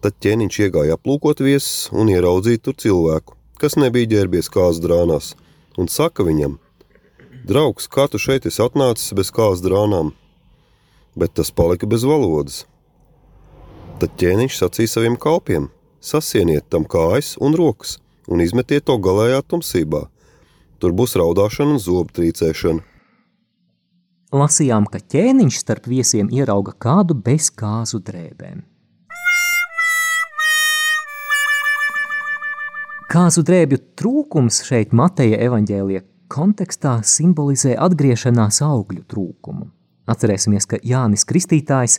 Tad 0.00 0.16
ķēniņš 0.24 0.56
iegāja 0.64 0.96
aplūkot 0.96 1.42
viesus 1.44 1.90
un 1.92 2.08
ieraudzīja 2.08 2.62
tur 2.64 2.78
cilvēku, 2.80 3.36
kas 3.60 3.76
nebija 3.76 4.08
ģērbies 4.14 4.48
kāzas 4.48 4.80
drānās, 4.80 5.34
un 5.76 5.92
saka 5.92 6.24
viņam: 6.24 6.56
Draugs, 7.44 7.84
kā 7.92 8.08
tu 8.08 8.16
šeit 8.16 8.48
esi 8.48 8.64
atnācis 8.64 9.12
bez 9.12 9.28
kāzas 9.28 9.60
drānām? 9.60 10.14
Bet 11.20 11.36
tas 11.36 11.50
palika 11.52 11.88
bez 11.90 12.06
valodas. 12.08 12.62
Tad 14.00 14.14
ķēniņš 14.20 14.56
sacīja 14.56 14.94
saviem 14.94 15.18
kalpiem: 15.20 15.68
Sasieniet 16.00 16.70
tam 16.72 16.86
kājas 16.88 17.34
un 17.44 17.56
rokas 17.58 17.98
un 18.30 18.40
izmetiet 18.40 18.86
to 18.88 18.96
galējā 18.96 19.42
tumsībā. 19.50 20.06
Tur 20.80 20.94
būs 20.96 21.18
raudāšana 21.20 21.76
un 21.76 21.82
zobu 21.82 22.14
trīcēšana. 22.16 22.86
Lasījām, 24.30 24.86
ka 24.86 25.00
ķēniņš 25.12 25.56
starp 25.58 25.88
viesiem 25.90 26.30
ierauga 26.32 26.72
kādu 26.78 27.16
bez 27.18 27.50
kāzu 27.50 27.98
drēbēm. 28.06 28.62
Kāzu 33.10 33.42
drēbju 33.42 33.80
trūkums 33.98 34.62
šeit 34.68 34.94
Mateja 34.94 35.40
evaņģēlija 35.48 36.04
kontekstā 36.30 37.00
simbolizē 37.02 37.74
atgriešanās 37.74 38.62
augļu 38.62 39.02
trūkumu. 39.10 39.66
Atcerēsimies, 40.08 40.66
ka 40.70 40.80
Jānis 40.86 41.26
Kristītājs 41.28 41.98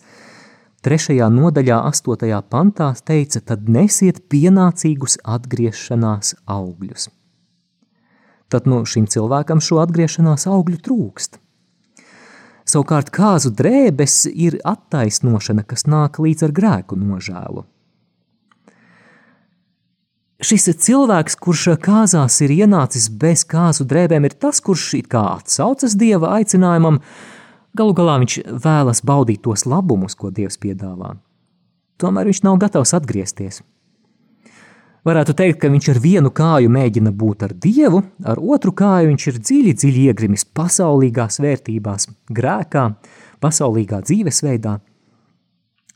3. 0.82 1.20
nodaļā 1.30 1.78
8. 1.92 2.42
pantā 2.50 2.90
teica, 3.06 3.42
tad 3.46 3.70
nesiet 3.70 4.24
pienācīgus 4.32 5.20
atgriešanās 5.22 6.36
augļus. 6.50 7.10
Tad 8.52 8.66
no 8.68 8.82
šim 8.90 9.06
cilvēkam 9.08 9.62
šo 9.64 9.80
atgriešanās 9.84 10.48
augļu 10.50 10.82
trūkst. 10.88 11.38
Savukārt 12.72 13.12
kāzu 13.14 13.52
drēbes 13.54 14.26
ir 14.32 14.58
attaisnošana, 14.68 15.64
kas 15.68 15.86
nāk 15.90 16.20
līdz 16.24 16.48
ar 16.48 16.56
grēku 16.56 16.98
nožēlu. 17.00 17.66
Šis 20.42 20.72
cilvēks, 20.82 21.36
kurš 21.38 21.68
kāzās 21.84 22.40
ir 22.42 22.54
ienācis 22.64 23.12
bez 23.14 23.44
kāzu 23.46 23.86
drēbēm, 23.86 24.26
ir 24.26 24.34
tas, 24.42 24.58
kurš 24.66 24.88
it 24.98 25.10
kā 25.12 25.22
atsaucas 25.36 25.94
dieva 25.94 26.32
aicinājumam, 26.40 26.98
galu 27.78 27.96
galā 27.98 28.18
viņš 28.22 28.38
vēlas 28.64 29.04
baudīt 29.08 29.44
tos 29.46 29.66
labumus, 29.70 30.16
ko 30.16 30.32
dievs 30.34 30.60
piedāvā. 30.62 31.16
Tomēr 32.02 32.32
viņš 32.32 32.44
nav 32.48 32.60
gatavs 32.62 32.96
atgriezties. 32.98 33.62
Varētu 35.06 35.34
teikt, 35.34 35.58
ka 35.64 35.70
viņš 35.74 35.88
ar 35.96 36.00
vienu 36.02 36.30
kāju 36.30 36.70
mēģina 36.70 37.10
būt 37.18 37.48
ar 37.48 37.56
dievu, 37.58 38.04
ar 38.22 38.38
otru 38.38 38.74
kāju 38.78 39.10
viņš 39.10 39.28
ir 39.32 39.40
dziļi, 39.42 39.74
dziļi 39.82 40.06
iegrimis 40.12 40.46
pasaulīgās 40.58 41.40
vērtībās, 41.42 42.08
grēkā, 42.30 42.86
pasaulīgā 43.42 44.04
dzīvesveidā. 44.06 44.78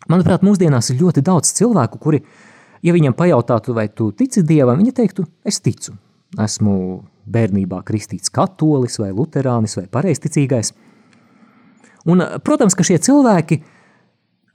Manuprāt, 0.09 0.41
mūsdienās 0.45 0.89
ir 0.89 1.01
ļoti 1.03 1.21
daudz 1.25 1.53
cilvēku, 1.53 2.01
kuri 2.01 2.23
Ja 2.85 2.93
viņam 2.93 3.15
pajautātu, 3.17 3.73
vai 3.73 3.87
tu 3.89 4.11
tici 4.13 4.43
dievam, 4.45 4.77
viņa 4.77 4.91
teiktu, 4.99 5.25
es 5.47 5.57
ticu. 5.65 5.95
Esmu 6.41 6.75
bērnībā 7.33 7.79
kristīts 7.87 8.29
katolis 8.33 8.99
vai 9.01 9.09
luterānis 9.15 9.73
vai 9.79 9.87
pareizticīgais. 9.89 10.73
Un, 12.05 12.21
protams, 12.45 12.75
ka 12.77 12.85
šie 12.85 12.99
cilvēki, 13.01 13.59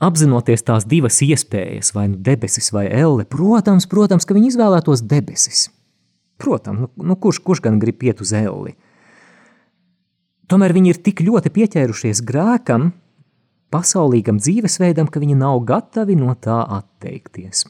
apzinoties 0.00 0.62
tās 0.66 0.86
divas 0.88 1.18
iespējas, 1.24 1.92
vai 1.96 2.06
nu 2.12 2.20
debesis 2.24 2.70
vai 2.74 2.86
elle, 2.86 3.26
protams, 3.28 3.88
protams, 3.90 4.26
ka 4.26 4.36
viņi 4.36 4.52
izvēlētos 4.54 5.02
debesis. 5.10 5.66
Protams, 6.40 6.86
nu, 6.86 7.08
nu 7.10 7.18
kurš, 7.20 7.42
kurš 7.44 7.64
gan 7.66 7.80
grib 7.82 8.00
iet 8.06 8.22
uz 8.22 8.32
elli? 8.36 8.76
Tomēr 10.50 10.74
viņi 10.74 10.94
ir 10.94 11.02
tik 11.04 11.20
ļoti 11.26 11.52
pieķērušies 11.54 12.22
grēkam, 12.26 12.92
pasaulīgam 13.70 14.40
dzīvesveidam, 14.40 15.10
ka 15.10 15.22
viņi 15.22 15.36
nav 15.38 15.60
gatavi 15.68 16.16
no 16.18 16.32
tā 16.38 16.62
atteikties 16.80 17.68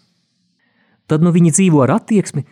tad 1.10 1.26
nu 1.26 1.34
viņi 1.34 1.50
dzīvo 1.56 1.82
ar 1.84 1.96
attieksmi, 1.98 2.44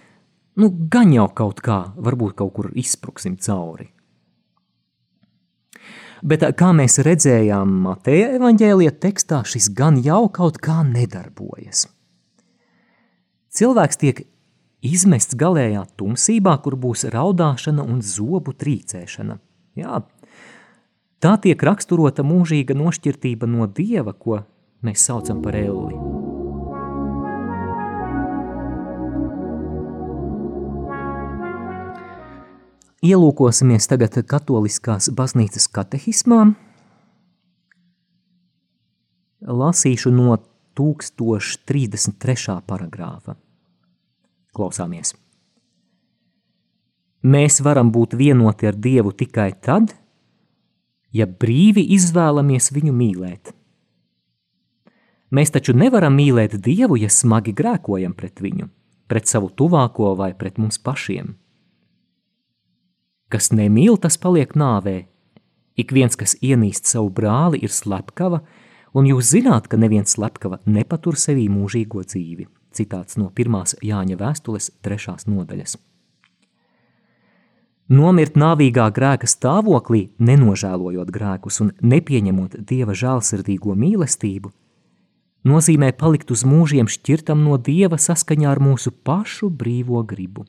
nu 0.58 0.72
gan 0.90 1.14
jau 1.14 1.28
kaut 1.40 1.62
kā, 1.64 1.78
varbūt 1.94 2.34
kaut 2.40 2.54
kur 2.56 2.72
izspruksim 2.74 3.38
cauri. 3.38 3.92
Bet 6.22 6.42
kā 6.58 6.72
mēs 6.74 6.98
redzējām 7.06 7.70
Mateja 7.84 8.32
evaņģēlija 8.38 8.94
tekstā, 9.02 9.44
šis 9.46 9.70
gan 9.76 10.00
jau 10.02 10.26
kaut 10.34 10.58
kā 10.62 10.80
nedarbojas. 10.86 11.86
Cilvēks 13.54 14.00
tiek 14.02 14.22
izmests 14.84 15.38
galējā 15.38 15.84
tumsībā, 15.98 16.58
kur 16.62 16.78
būs 16.78 17.06
raudāšana 17.14 17.86
un 17.86 18.02
zobu 18.02 18.54
trīcēšana. 18.54 19.38
Jā, 19.78 20.02
tā 21.22 21.34
tiek 21.42 21.62
raksturota 21.70 22.26
mūžīga 22.26 22.76
nošķirtība 22.78 23.50
no 23.50 23.70
dieva, 23.70 24.14
ko 24.14 24.42
mēs 24.82 25.06
saucam 25.10 25.42
par 25.42 25.58
elli. 25.58 26.17
Ielūkosimies 32.98 33.86
tagad 33.86 34.16
katoliskās 34.26 35.06
baznīcas 35.14 35.68
katehismā. 35.70 36.48
Lasīšu 39.38 40.10
no 40.10 40.34
1033. 40.74 42.58
paragrāfa. 42.66 43.36
Klausāmies. 44.50 45.14
Mēs 47.22 47.62
varam 47.62 47.94
būt 47.94 48.18
vienoti 48.18 48.66
ar 48.66 48.74
Dievu 48.74 49.14
tikai 49.14 49.52
tad, 49.62 49.94
ja 51.14 51.30
brīvi 51.30 51.86
izvēlamies 51.94 52.72
viņu 52.74 52.98
mīlēt. 52.98 53.54
Mēs 55.30 55.54
taču 55.54 55.70
nevaram 55.70 56.18
mīlēt 56.18 56.58
Dievu, 56.58 56.98
ja 56.98 57.06
smagi 57.06 57.54
grēkojam 57.54 58.10
pret 58.18 58.42
viņu, 58.42 58.66
pret 59.06 59.30
savu 59.30 59.54
tuvāko 59.54 60.16
vai 60.18 60.34
pret 60.34 60.58
mums 60.58 60.82
pašiem. 60.82 61.36
Kas 63.28 63.50
nemīl, 63.52 63.98
tas 64.00 64.16
paliek 64.16 64.54
nāvē. 64.56 65.02
Ik 65.78 65.92
viens, 65.92 66.16
kas 66.16 66.32
ienīst 66.40 66.88
savu 66.88 67.10
brāli, 67.12 67.60
ir 67.60 67.70
slepkava, 67.70 68.40
un 68.96 69.06
jūs 69.10 69.34
zināt, 69.34 69.68
ka 69.68 69.76
neviens 69.76 70.16
slepkava 70.16 70.62
nepatur 70.64 71.18
sevī 71.20 71.44
mūžīgo 71.52 72.02
dzīvi. 72.08 72.48
Citāts 72.72 73.18
no 73.20 73.28
pirmās 73.34 73.76
Jāņa 73.84 74.16
vēstules 74.16 74.72
trešās 74.84 75.28
nodaļas. 75.28 75.76
Nomirt 77.88 78.34
nāvīgā 78.36 78.90
grēka 78.92 79.28
stāvoklī, 79.28 80.10
nenožēlojot 80.20 81.08
grēkus 81.12 81.62
un 81.64 81.72
nepieņemot 81.80 82.58
Dieva 82.68 82.92
žēlsirdīgo 82.92 83.72
mīlestību, 83.72 84.52
nozīmē 85.48 85.94
palikt 85.96 86.32
uz 86.34 86.44
mūžiem 86.48 86.88
šķirtam 86.88 87.44
no 87.44 87.56
Dieva 87.56 87.96
saskaņā 87.96 88.50
ar 88.52 88.60
mūsu 88.60 88.92
pašu 88.92 89.48
brīvo 89.48 90.04
gribu. 90.04 90.44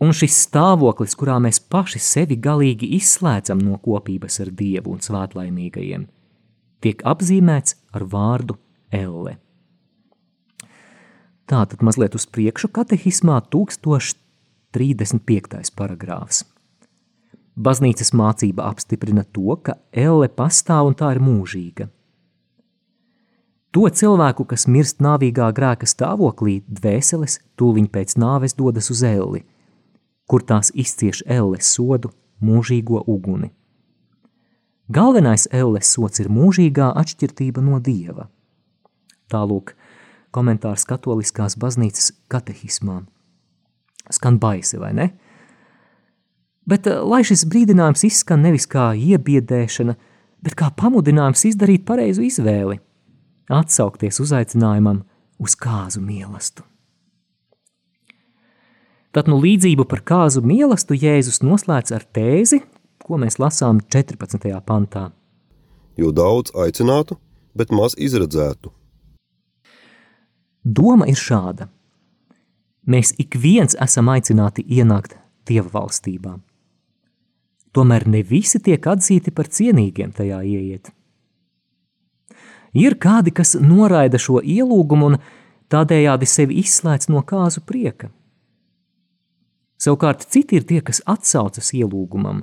Un 0.00 0.14
šis 0.16 0.32
stāvoklis, 0.46 1.12
kurā 1.18 1.34
mēs 1.44 1.58
paši 1.60 2.00
sevi 2.00 2.38
galīgi 2.40 2.88
izslēdzam 2.96 3.60
no 3.60 3.76
kopības 3.84 4.40
ar 4.40 4.48
Dievu 4.56 4.94
un 4.94 5.00
svētlaimīgajiem, 5.04 6.06
tiek 6.80 7.02
apzīmēts 7.04 7.76
ar 7.92 8.06
vārdu 8.08 8.56
elle. 8.88 9.36
Tātad 11.50 11.82
mazliet 11.84 12.14
uz 12.16 12.24
priekšu 12.30 12.70
katehismā 12.72 13.42
1035. 13.52 15.74
paragrāfs. 15.76 16.44
Baznīcas 17.60 18.14
mācība 18.16 18.70
apstiprina 18.70 19.26
to, 19.36 19.52
ka 19.60 19.76
elle 19.92 20.30
pastāv 20.32 20.88
un 20.88 20.96
tā 20.96 21.12
ir 21.12 21.20
mūžīga. 21.20 21.90
To 23.76 23.84
cilvēku, 23.86 24.48
kas 24.48 24.64
mirst 24.66 25.04
nāvīgā 25.04 25.52
grēka 25.54 25.86
stāvoklī, 25.86 26.64
dvēseles 26.66 27.38
tūliņ 27.60 27.86
pēc 27.92 28.16
nāves 28.18 28.56
dodas 28.56 28.90
uz 28.94 29.02
elli, 29.06 29.44
kur 30.30 30.44
tās 30.46 30.70
izcieš 30.78 31.24
elles 31.26 31.66
sodu, 31.74 32.12
mūžīgo 32.38 33.02
uguni. 33.10 33.50
Galvenais 34.90 35.48
elles 35.54 35.90
sots 35.90 36.22
ir 36.22 36.30
mūžīgā 36.30 36.92
atšķirtība 37.02 37.62
no 37.62 37.80
dieva. 37.82 38.28
Tālūk, 39.30 39.74
komentārs 40.34 40.86
katoliskās 40.86 41.58
baznīcas 41.58 42.12
katehismā. 42.30 43.00
Skan 44.10 44.38
baisi, 44.42 44.78
vai 44.82 44.92
ne? 44.94 45.10
Bet, 46.66 46.86
eh, 46.86 47.02
lai 47.02 47.22
šis 47.26 47.46
brīdinājums 47.50 48.06
izskan 48.06 48.42
nevis 48.46 48.66
kā 48.70 48.90
iebiedēšana, 48.94 49.96
bet 50.42 50.54
kā 50.54 50.70
pamudinājums 50.70 51.46
izdarīt 51.50 51.86
pareizu 51.86 52.22
izvēli, 52.26 52.78
atsaukties 53.50 54.20
uzaicinājumam 54.22 55.04
uz 55.38 55.56
kāzu 55.58 56.02
mīlestību. 56.02 56.69
Tad 59.10 59.26
nu 59.26 59.40
līdzību 59.42 59.88
par 59.90 60.04
kāzu 60.06 60.42
mīlestību 60.46 61.02
Jēzus 61.02 61.40
noslēdz 61.42 61.94
ar 61.96 62.04
tēzi, 62.14 62.60
ko 63.02 63.18
mēs 63.18 63.40
lasām 63.42 63.80
14. 63.90 64.52
pantā. 64.62 65.08
Jo 65.98 66.12
daudz 66.14 66.54
aicinātu, 66.54 67.16
bet 67.58 67.72
maz 67.74 67.96
izredzētu. 67.98 68.70
Doma 70.62 71.08
ir 71.10 71.18
šāda. 71.18 71.66
Mēs 72.86 73.10
ik 73.18 73.34
viens 73.40 73.74
esam 73.82 74.12
aicināti 74.12 74.62
ienākt 74.62 75.16
Dieva 75.48 75.72
valstībā. 75.72 76.36
Tomēr 77.74 78.06
ne 78.06 78.22
visi 78.26 78.60
tiek 78.62 78.86
atzīti 78.86 79.34
par 79.34 79.50
cienīgiem 79.50 80.14
tajā 80.14 80.38
ieiet. 80.46 80.92
Ir 82.78 82.94
kādi, 83.02 83.34
kas 83.34 83.56
noraida 83.58 84.18
šo 84.22 84.38
ielūgumu 84.38 85.10
un 85.10 85.18
tādējādi 85.70 86.30
sevi 86.30 86.62
izslēdz 86.62 87.10
no 87.10 87.24
kāzu 87.26 87.62
prieka. 87.66 88.12
Savukārt 89.80 90.26
citi 90.28 90.58
ir 90.60 90.66
tie, 90.68 90.82
kas 90.84 91.00
atsaucas 91.08 91.72
ielūgumam, 91.72 92.42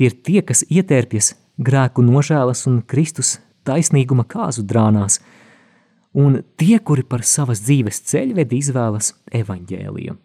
tie 0.00 0.08
ir 0.08 0.16
tie, 0.24 0.40
kas 0.40 0.62
ietērpjas 0.64 1.34
grēku 1.60 2.04
nožēlas 2.06 2.64
un 2.70 2.80
Kristus 2.88 3.36
taisnīguma 3.68 4.24
kāzu 4.24 4.64
drānās, 4.64 5.18
un 6.16 6.40
tie, 6.56 6.78
kuri 6.80 7.04
par 7.04 7.26
savas 7.28 7.60
dzīves 7.66 8.00
ceļvedi 8.08 8.62
izvēlas 8.64 9.12
evaņģēliju. 9.42 10.16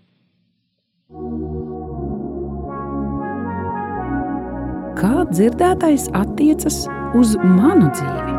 Kā 4.96 5.28
dzirdētais 5.28 6.08
attiecas 6.16 6.86
uz 7.20 7.36
manu 7.44 7.92
dzīvi? 7.92 8.35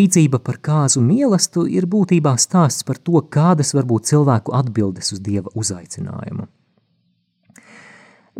Līdzība 0.00 0.38
par 0.40 0.56
kāzu 0.64 1.02
mīlestību 1.04 1.66
ir 1.76 1.86
būtībā 1.90 2.32
stāsts 2.40 2.86
par 2.86 2.96
to, 2.96 3.20
kādas 3.20 3.74
var 3.76 3.84
būt 3.90 4.08
cilvēku 4.08 4.54
atbildes 4.56 5.12
uz 5.12 5.20
dieva 5.20 5.50
uzaicinājumu. 5.54 6.46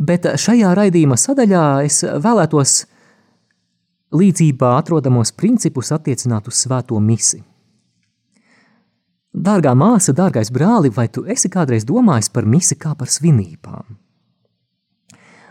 Bet 0.00 0.24
šajā 0.40 0.70
raidījuma 0.78 1.18
sadaļā 1.20 1.64
es 1.84 2.00
vēlētos 2.04 2.74
līdzībā 4.16 4.70
atrodamos 4.78 5.34
principus 5.36 5.92
attiecināt 5.92 6.48
uz 6.48 6.62
svēto 6.64 7.00
misiju. 7.00 7.44
Dārgā 9.30 9.76
māsa, 9.78 10.14
dārgais 10.16 10.50
brāli, 10.50 10.90
vai 10.90 11.06
tu 11.08 11.22
esi 11.28 11.50
kādreiz 11.52 11.84
domājis 11.86 12.32
par 12.34 12.48
misiju 12.48 12.80
kā 12.82 12.94
par 12.98 13.10
svinībām? 13.12 13.98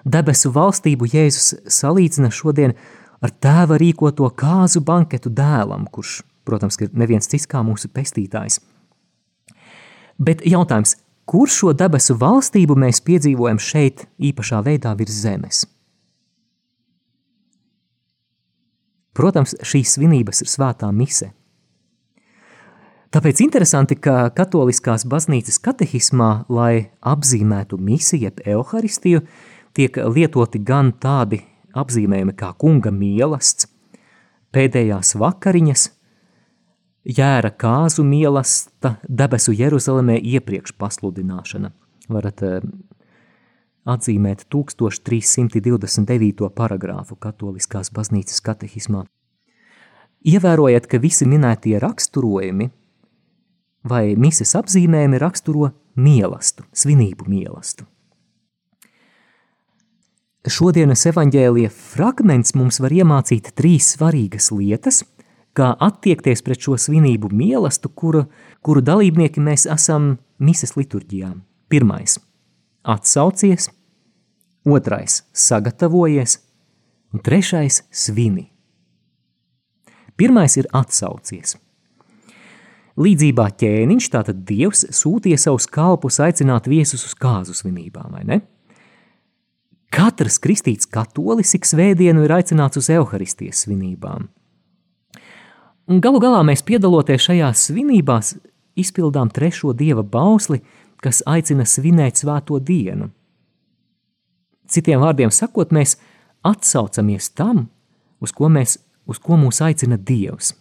Debesu 0.04 0.52
valstību 0.56 1.08
Jēzus 1.14 1.54
salīdzina 1.72 2.32
šodien 2.34 2.74
ar 2.74 2.99
ar 3.22 3.34
tēva 3.44 3.78
rīkoto 3.80 4.30
kāzu 4.36 4.82
banketu 4.86 5.32
dēlam, 5.34 5.88
kurš, 5.92 6.22
protams, 6.48 6.80
ir 6.82 6.94
neviens 6.94 7.28
cits 7.30 7.48
kā 7.50 7.64
mūsu 7.66 7.92
pestītājs. 7.94 8.60
Bet 10.20 10.44
jautājums, 10.48 10.98
kur 11.30 11.52
šo 11.52 11.74
debesu 11.78 12.18
valstību 12.20 12.76
mēs 12.80 13.04
piedzīvojam 13.06 13.60
šeit 13.62 14.08
īpašā 14.20 14.64
veidā 14.66 14.96
virs 15.00 15.20
zemes? 15.24 15.66
Protams, 19.16 19.56
šīs 19.68 19.98
svinības 19.98 20.44
ir 20.44 20.50
svētā 20.52 20.90
mise. 20.96 21.34
Tāpēc 23.10 23.40
interesanti, 23.42 23.98
ka 23.98 24.30
katoliskās 24.38 25.04
baznīcas 25.10 25.58
katehismā, 25.66 26.46
lai 26.46 26.92
apzīmētu 27.02 27.80
misiju, 27.82 28.28
jeb 28.28 28.44
evaharistiju, 28.46 29.24
tiek 29.74 29.98
lietoti 29.98 30.62
gan 30.62 30.92
tādi 30.94 31.42
apzīmējami 31.78 32.34
kā 32.38 32.54
kunga 32.60 32.92
mielasts, 32.94 33.68
pēdējās 34.56 35.16
vakariņas, 35.20 35.90
jēra 37.18 37.52
kāzu 37.52 38.04
mielasta 38.06 38.96
debesu 39.08 39.54
Jeruzalemē 39.54 40.18
iepriekš 40.18 40.74
pasludināšana. 40.80 41.72
Varat 42.10 42.42
uh, 42.46 42.64
atzīmēt 43.90 44.48
1329. 44.54 46.50
paragrāfu 46.56 47.16
katoliskās 47.20 47.92
baznīcas 47.94 48.42
katehismā. 48.46 49.06
Ievērojiet, 50.28 50.88
ka 50.90 51.00
visi 51.00 51.26
minētie 51.30 51.80
raksturojumi 51.80 52.70
vai 53.90 54.16
mises 54.20 54.52
apzīmējumi 54.60 55.22
raksturo 55.22 55.70
mielastu, 55.96 56.66
svinību 56.76 57.30
mielastu. 57.32 57.86
Šodienas 60.48 61.02
evaņģēlija 61.10 61.68
fragments 61.76 62.54
mums 62.56 62.78
var 62.80 62.94
iemācīt 62.96 63.50
trīs 63.60 63.90
svarīgas 63.98 64.54
lietas, 64.56 65.02
kā 65.52 65.74
attiekties 65.84 66.40
pret 66.46 66.64
šo 66.64 66.78
svinību 66.80 67.28
mīlestību, 67.36 67.92
kuru, 67.92 68.22
kuru 68.64 68.80
dalībnieki 68.80 69.44
mēs 69.44 69.66
esam 69.68 70.14
mises 70.40 70.78
liturģijā. 70.78 71.34
Pirmais- 71.68 72.16
atsaucies, 72.96 73.68
otrais- 74.64 75.24
sagatavojies, 75.50 76.38
un 77.14 77.20
trešais- 77.20 77.82
svini. 77.92 78.48
Pirmais 80.16 80.56
ir 80.56 80.68
atsaucies. 80.74 81.58
Līdzībā 82.98 83.52
ķēniņš, 83.60 84.10
tātad 84.10 84.46
Dievs, 84.46 84.86
sūtīja 84.92 85.38
savus 85.38 85.68
kalpus 85.68 86.20
aicināt 86.20 86.66
viesus 86.68 87.04
uz 87.04 87.14
kāzu 87.14 87.52
svinībām, 87.52 88.12
vai 88.12 88.24
ne? 88.24 88.42
Katrs 89.90 90.38
kristīts 90.38 90.86
katolis 90.90 91.56
ik 91.58 91.66
svētdienu 91.66 92.22
ir 92.26 92.34
aicināts 92.36 92.78
uz 92.78 92.90
evaharistijas 92.94 93.64
svinībām. 93.66 94.28
Galu 95.90 96.20
galā 96.22 96.44
mēs 96.46 96.62
piedaloties 96.66 97.24
šajās 97.26 97.64
svinībās, 97.72 98.36
izpildām 98.78 99.32
trešo 99.34 99.74
dieva 99.74 100.04
bausli, 100.06 100.62
kas 101.02 101.24
aicina 101.26 101.66
svinēt 101.66 102.22
svēto 102.22 102.60
dienu. 102.62 103.10
Citiem 104.70 105.02
vārdiem 105.02 105.34
sakot, 105.34 105.74
mēs 105.74 105.96
atsaucamies 106.46 107.32
tam, 107.34 107.66
uz 108.22 108.36
ko, 108.36 108.52
mēs, 108.54 108.78
uz 109.10 109.18
ko 109.18 109.40
mūs 109.42 109.64
aicina 109.66 109.98
Dievs. 109.98 110.52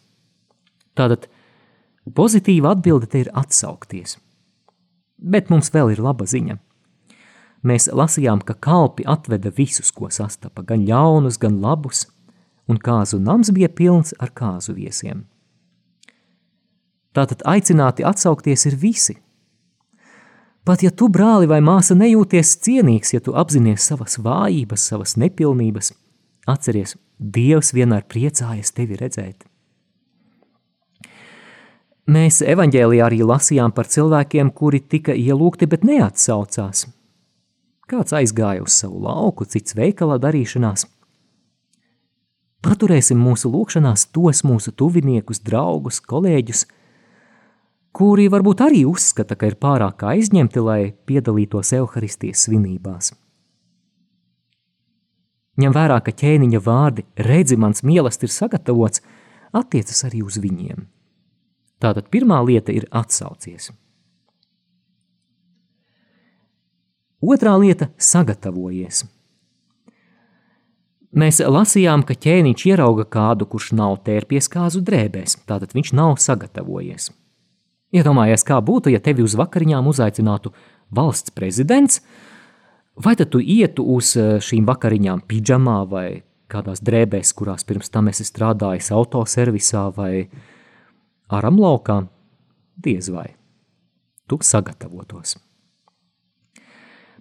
Tātad 0.96 1.26
pozitīva 2.16 2.72
atbilde 2.72 3.10
te 3.12 3.20
ir 3.26 3.28
atsaukties. 3.36 4.16
Bet 5.18 5.52
mums 5.52 5.68
vēl 5.74 5.92
ir 5.92 6.00
laba 6.00 6.24
ziņa– 6.24 6.56
mēs 7.62 7.88
lasījām, 7.90 8.42
ka 8.44 8.54
kalpi 8.54 9.06
atveda 9.06 9.50
visus, 9.54 9.90
ko 9.94 10.10
sastapa, 10.12 10.62
gan 10.62 10.84
ļaunus, 10.86 11.38
gan 11.40 11.60
labus, 11.62 12.06
un 12.68 12.78
kāzu 12.78 13.18
nams 13.22 13.50
bija 13.54 13.68
pilns 13.68 14.14
ar 14.18 14.32
kāzu 14.34 14.76
viesiem. 14.76 15.24
Tātad 17.16 17.42
aicināti 17.48 18.04
atsaukties 18.06 18.66
ir 18.68 18.76
visi. 18.78 19.16
Pat 20.68 20.82
ja 20.84 20.92
tu, 20.92 21.08
brāli 21.08 21.48
vai 21.48 21.62
māsa, 21.64 21.96
nejūties 21.96 22.58
cienīgs, 22.62 23.14
ja 23.14 23.22
tu 23.24 23.32
apzinies 23.32 23.86
savas 23.88 24.18
vājības, 24.20 24.84
savas 24.92 25.16
nepilnības, 25.16 25.94
atceries, 26.46 26.96
Dievs 27.18 27.72
vienmēr 27.74 28.04
priecājas 28.06 28.70
tevi 28.70 28.94
redzēt. 28.94 29.42
Mēs 32.06 32.38
evaņģēlijā 32.46 33.08
arī 33.08 33.18
lasījām 33.26 33.74
par 33.74 33.90
cilvēkiem, 33.90 34.52
kuri 34.54 34.78
tika 34.78 35.16
ielūgti, 35.18 35.66
bet 35.66 35.82
neatsaucās– 35.88 36.86
Kāds 37.88 38.12
aizgāja 38.12 38.60
uz 38.66 38.74
savu 38.76 39.00
lauku, 39.00 39.46
cits 39.48 39.72
veikalā 39.76 40.18
darīšanās. 40.20 40.84
Paturēsim 42.60 43.20
mūsu 43.22 43.48
lūkšanās 43.48 44.08
tos 44.12 44.42
mūsu 44.44 44.74
tuviniekus, 44.76 45.40
draugus, 45.46 46.02
kolēģus, 46.04 46.66
kuri 47.96 48.26
varbūt 48.28 48.60
arī 48.66 48.82
uzskata, 48.90 49.38
ka 49.38 49.48
ir 49.48 49.56
pārāk 49.62 50.04
aizņemti, 50.04 50.60
lai 50.60 50.80
piedalītos 51.08 51.72
evaharistijas 51.78 52.44
svinībās. 52.44 53.14
Ņem 55.58 55.74
vērā, 55.74 55.98
ka 56.04 56.12
ķēniņa 56.14 56.60
vārdi 56.62 57.06
redzi 57.24 57.56
mans 57.58 57.82
mīlestības 57.86 58.28
ir 58.28 58.36
sagatavots, 58.36 59.02
attiecas 59.56 60.04
arī 60.06 60.20
uz 60.26 60.36
viņiem. 60.42 60.84
Tātad 61.82 62.12
pirmā 62.12 62.42
lieta 62.44 62.74
ir 62.74 62.86
atsaucies. 62.92 63.72
Otrā 67.18 67.56
lieta- 67.58 67.88
sagatavojies. 67.98 69.04
Mēs 71.18 71.40
lasījām, 71.40 72.04
ka 72.06 72.14
ķēniņš 72.14 72.64
ierauga 72.68 73.04
kādu, 73.08 73.46
kurš 73.48 73.72
nav 73.72 74.04
tērpies 74.04 74.46
kāzu 74.52 74.82
drēbēs, 74.84 75.38
tātad 75.48 75.72
viņš 75.72 75.92
nav 75.96 76.18
sagatavojies. 76.20 77.10
Iedomājies, 77.92 78.44
kā 78.44 78.60
būtu, 78.60 78.92
ja 78.92 79.00
tevi 79.00 79.24
uz 79.24 79.34
vakariņām 79.34 79.88
uzaicinātu 79.88 80.52
valsts 80.92 81.30
prezidents, 81.30 82.02
vai 82.94 83.16
tad 83.16 83.30
tu 83.30 83.40
ietu 83.40 83.82
uz 83.82 84.16
eh, 84.16 84.38
šīm 84.38 84.68
vakariņām 84.68 85.24
pidžamā 85.26 85.88
vai 85.88 86.22
kādās 86.48 86.84
drēbēs, 86.84 87.32
kurās 87.34 87.64
pirms 87.64 87.88
tam 87.88 88.08
esi 88.08 88.28
strādājis 88.28 88.92
autoservisā 88.92 89.88
vai 89.96 90.28
aramlaukā? 91.28 92.06
Diez 92.76 93.08
vai. 93.10 93.34
Tu 94.28 94.38
sagatavotos. 94.44 95.47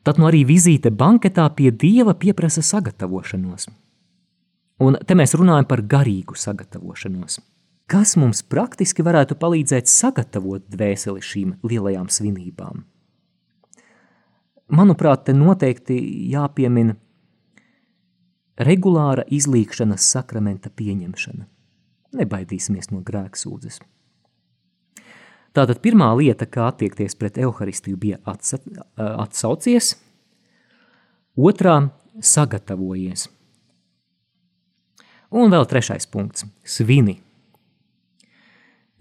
Tad 0.07 0.21
nu 0.21 0.29
arī 0.29 0.45
vizīte 0.47 0.87
banketā 0.87 1.49
pie 1.51 1.67
dieva 1.75 2.13
pieprasa 2.15 2.61
sagatavošanos. 2.63 3.65
Un 4.79 4.95
te 5.03 5.15
mēs 5.19 5.33
runājam 5.35 5.65
par 5.67 5.81
garīgu 5.83 6.37
sagatavošanos. 6.39 7.41
Kas 7.91 8.13
mums 8.19 8.39
praktiski 8.47 9.03
varētu 9.03 9.35
palīdzēt 9.39 9.91
sagatavot 9.91 10.63
dvēseli 10.71 11.23
šīm 11.23 11.51
lielajām 11.67 12.07
svinībām? 12.07 12.85
Manuprāt, 14.79 15.25
te 15.27 15.35
noteikti 15.35 15.99
jāpiemina 16.31 16.95
regulāra 18.63 19.27
izlīkšanas 19.27 20.07
sakramenta 20.15 20.71
pieņemšana. 20.71 21.47
Nebaidīsimies 22.15 22.91
no 22.95 23.03
grēksūdzes. 23.03 23.83
Tātad 25.57 25.79
pirmā 25.81 26.11
lieta, 26.13 26.45
kā 26.45 26.67
attiekties 26.69 27.15
pret 27.17 27.39
evaharistiju, 27.41 27.97
bija 27.97 28.19
atsa, 28.29 28.59
atsaucies, 28.97 29.95
otrā– 31.33 31.79
sagatavojies. 32.33 33.25
Un 35.33 35.49
vēl 35.53 35.65
trešais 35.69 36.05
punkts– 36.13 36.45
svini. 36.77 37.17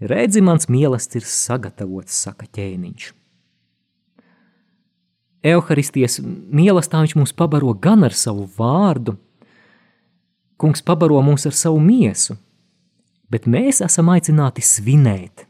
Redzi, 0.01 0.41
mans 0.45 0.65
mielasts 0.69 1.17
ir 1.17 1.25
sagatavots, 1.29 2.17
saka 2.25 2.49
ķēniņš. 2.49 3.11
Euharistijas 5.47 6.17
mīlestā 6.25 7.03
viņš 7.03 7.15
mūs 7.19 7.33
pabaro 7.37 7.75
gan 7.77 8.05
ar 8.05 8.17
savu 8.17 8.47
vārdu, 8.57 9.13
kungs 10.57 10.81
pabaro 10.81 11.21
mūs 11.25 11.45
ar 11.49 11.53
savu 11.53 11.77
miesu, 11.81 12.33
bet 13.29 13.45
mēs 13.45 13.83
esam 13.85 14.09
aicināti 14.15 14.65
svinēt– 14.65 15.45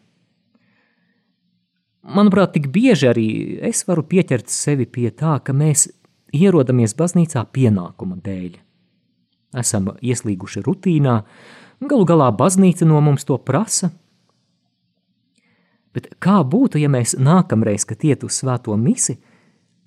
manuprāt, 2.07 2.55
tik 2.55 2.69
bieži 2.73 3.11
arī 3.11 3.27
es 3.67 3.83
varu 3.87 4.05
pieķert 4.07 4.49
sevi 4.51 4.87
pie 4.89 5.09
tā, 5.11 5.37
ka 5.43 5.55
mēs 5.55 5.87
ierodamies 6.35 6.95
baznīcā 6.97 7.43
pienākuma 7.53 8.17
dēļ. 8.23 8.57
Esam 9.57 9.93
ieslīguši 10.03 10.63
rutīnā, 10.65 11.21
galu 11.87 12.07
galā 12.07 12.31
baznīca 12.35 12.87
no 12.87 12.99
mums 13.03 13.25
to 13.27 13.37
prasa. 13.39 13.91
Bet 15.95 16.11
kā 16.21 16.41
būtu, 16.45 16.81
ja 16.81 16.91
mēs 16.93 17.15
nākamreiz, 17.17 17.87
kad 17.87 18.03
iet 18.05 18.25
uz 18.27 18.37
svēto 18.41 18.75
misi, 18.77 19.17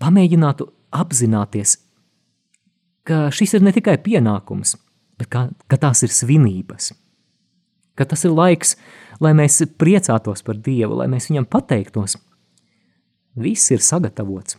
pamēģinātu 0.02 0.66
apzināties, 0.96 1.76
ka 3.06 3.28
šis 3.35 3.59
ir 3.59 3.66
ne 3.66 3.72
tikai 3.76 3.98
pienākums, 4.02 4.74
bet 5.20 5.30
ka, 5.30 5.44
ka 5.70 5.78
tās 5.78 6.02
ir 6.06 6.14
svinības, 6.14 6.90
ka 8.01 8.09
tas 8.09 8.25
ir 8.25 8.33
laiks, 8.33 8.75
lai 9.21 9.35
mēs 9.37 9.61
priecātos 9.77 10.41
par 10.47 10.57
Dievu, 10.57 10.97
lai 11.03 11.09
mēs 11.13 11.29
viņam 11.29 11.47
pateiktos. 11.53 12.17
Viss 13.37 13.71
ir 13.75 13.85
sagatavots. 13.85 14.57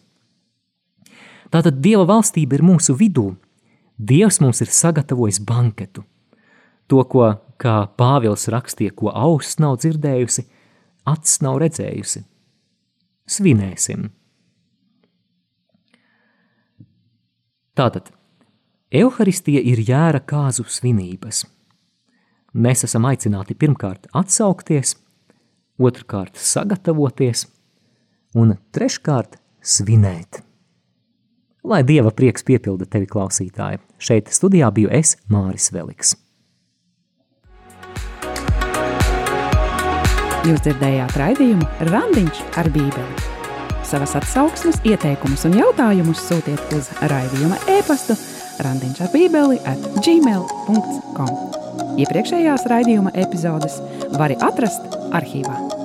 Tātad 1.51 1.81
Dieva 1.83 2.05
valstība 2.07 2.55
ir 2.55 2.63
mūsu 2.63 2.95
vidū. 2.95 3.31
Dievs 3.97 4.39
mums 4.41 4.61
ir 4.63 4.69
sagatavojis 4.71 5.41
banketu. 5.43 6.05
To, 6.87 7.01
ko, 7.09 7.27
kā 7.59 7.75
Pāvils 7.97 8.47
rakstīja, 8.51 8.93
ko 8.95 9.11
auss 9.11 9.59
nav 9.59 9.79
dzirdējusi, 9.81 10.45
acis 11.09 11.41
nav 11.43 11.59
redzējusi. 11.63 12.23
Svinēsim! 13.31 14.09
Tātad, 17.77 18.11
Euharistija 18.91 19.61
ir 19.63 19.81
jēra 19.87 20.21
kāzu 20.27 20.67
svinības– 20.67 21.45
Mēs 22.51 22.83
esam 22.83 23.05
aicināti 23.07 23.55
pirmkārt 23.55 24.09
atsaukties, 24.11 24.97
otrkārt 25.79 26.35
sagatavoties 26.35 27.45
un 28.35 28.57
treškārt 28.75 29.37
svinēt. 29.63 30.41
Lai 31.63 31.83
Dieva 31.85 32.11
prieks 32.11 32.43
piepilda 32.43 32.87
tevi 32.89 33.07
klausītāji, 33.07 33.79
šeit 34.01 34.33
studijā 34.33 34.71
biju 34.73 34.91
es, 34.91 35.15
Māris 35.31 35.69
Veliks. 35.71 36.15
Jūs 40.41 40.63
dzirdējāt 40.65 41.15
raidījumu 41.21 41.67
Randiņš 41.91 42.43
ar 42.57 42.71
bībeli. 42.73 43.29
Savas 43.85 44.17
atsauksmes, 44.17 44.81
ieteikumus 44.89 45.45
un 45.47 45.59
jautājumus 45.59 46.25
sūtiet 46.25 46.75
uz 46.75 46.89
raidījuma 47.11 47.61
e-pastu 47.77 48.17
randiņš 48.65 49.05
ar 49.05 49.13
bībeli 49.13 49.61
at 49.69 49.89
gmail.com. 50.01 51.60
Iepriekšējās 51.99 52.65
raidījuma 52.71 53.11
epizodes 53.25 53.81
var 54.15 54.31
atrast 54.39 54.99
arhīvā. 55.11 55.80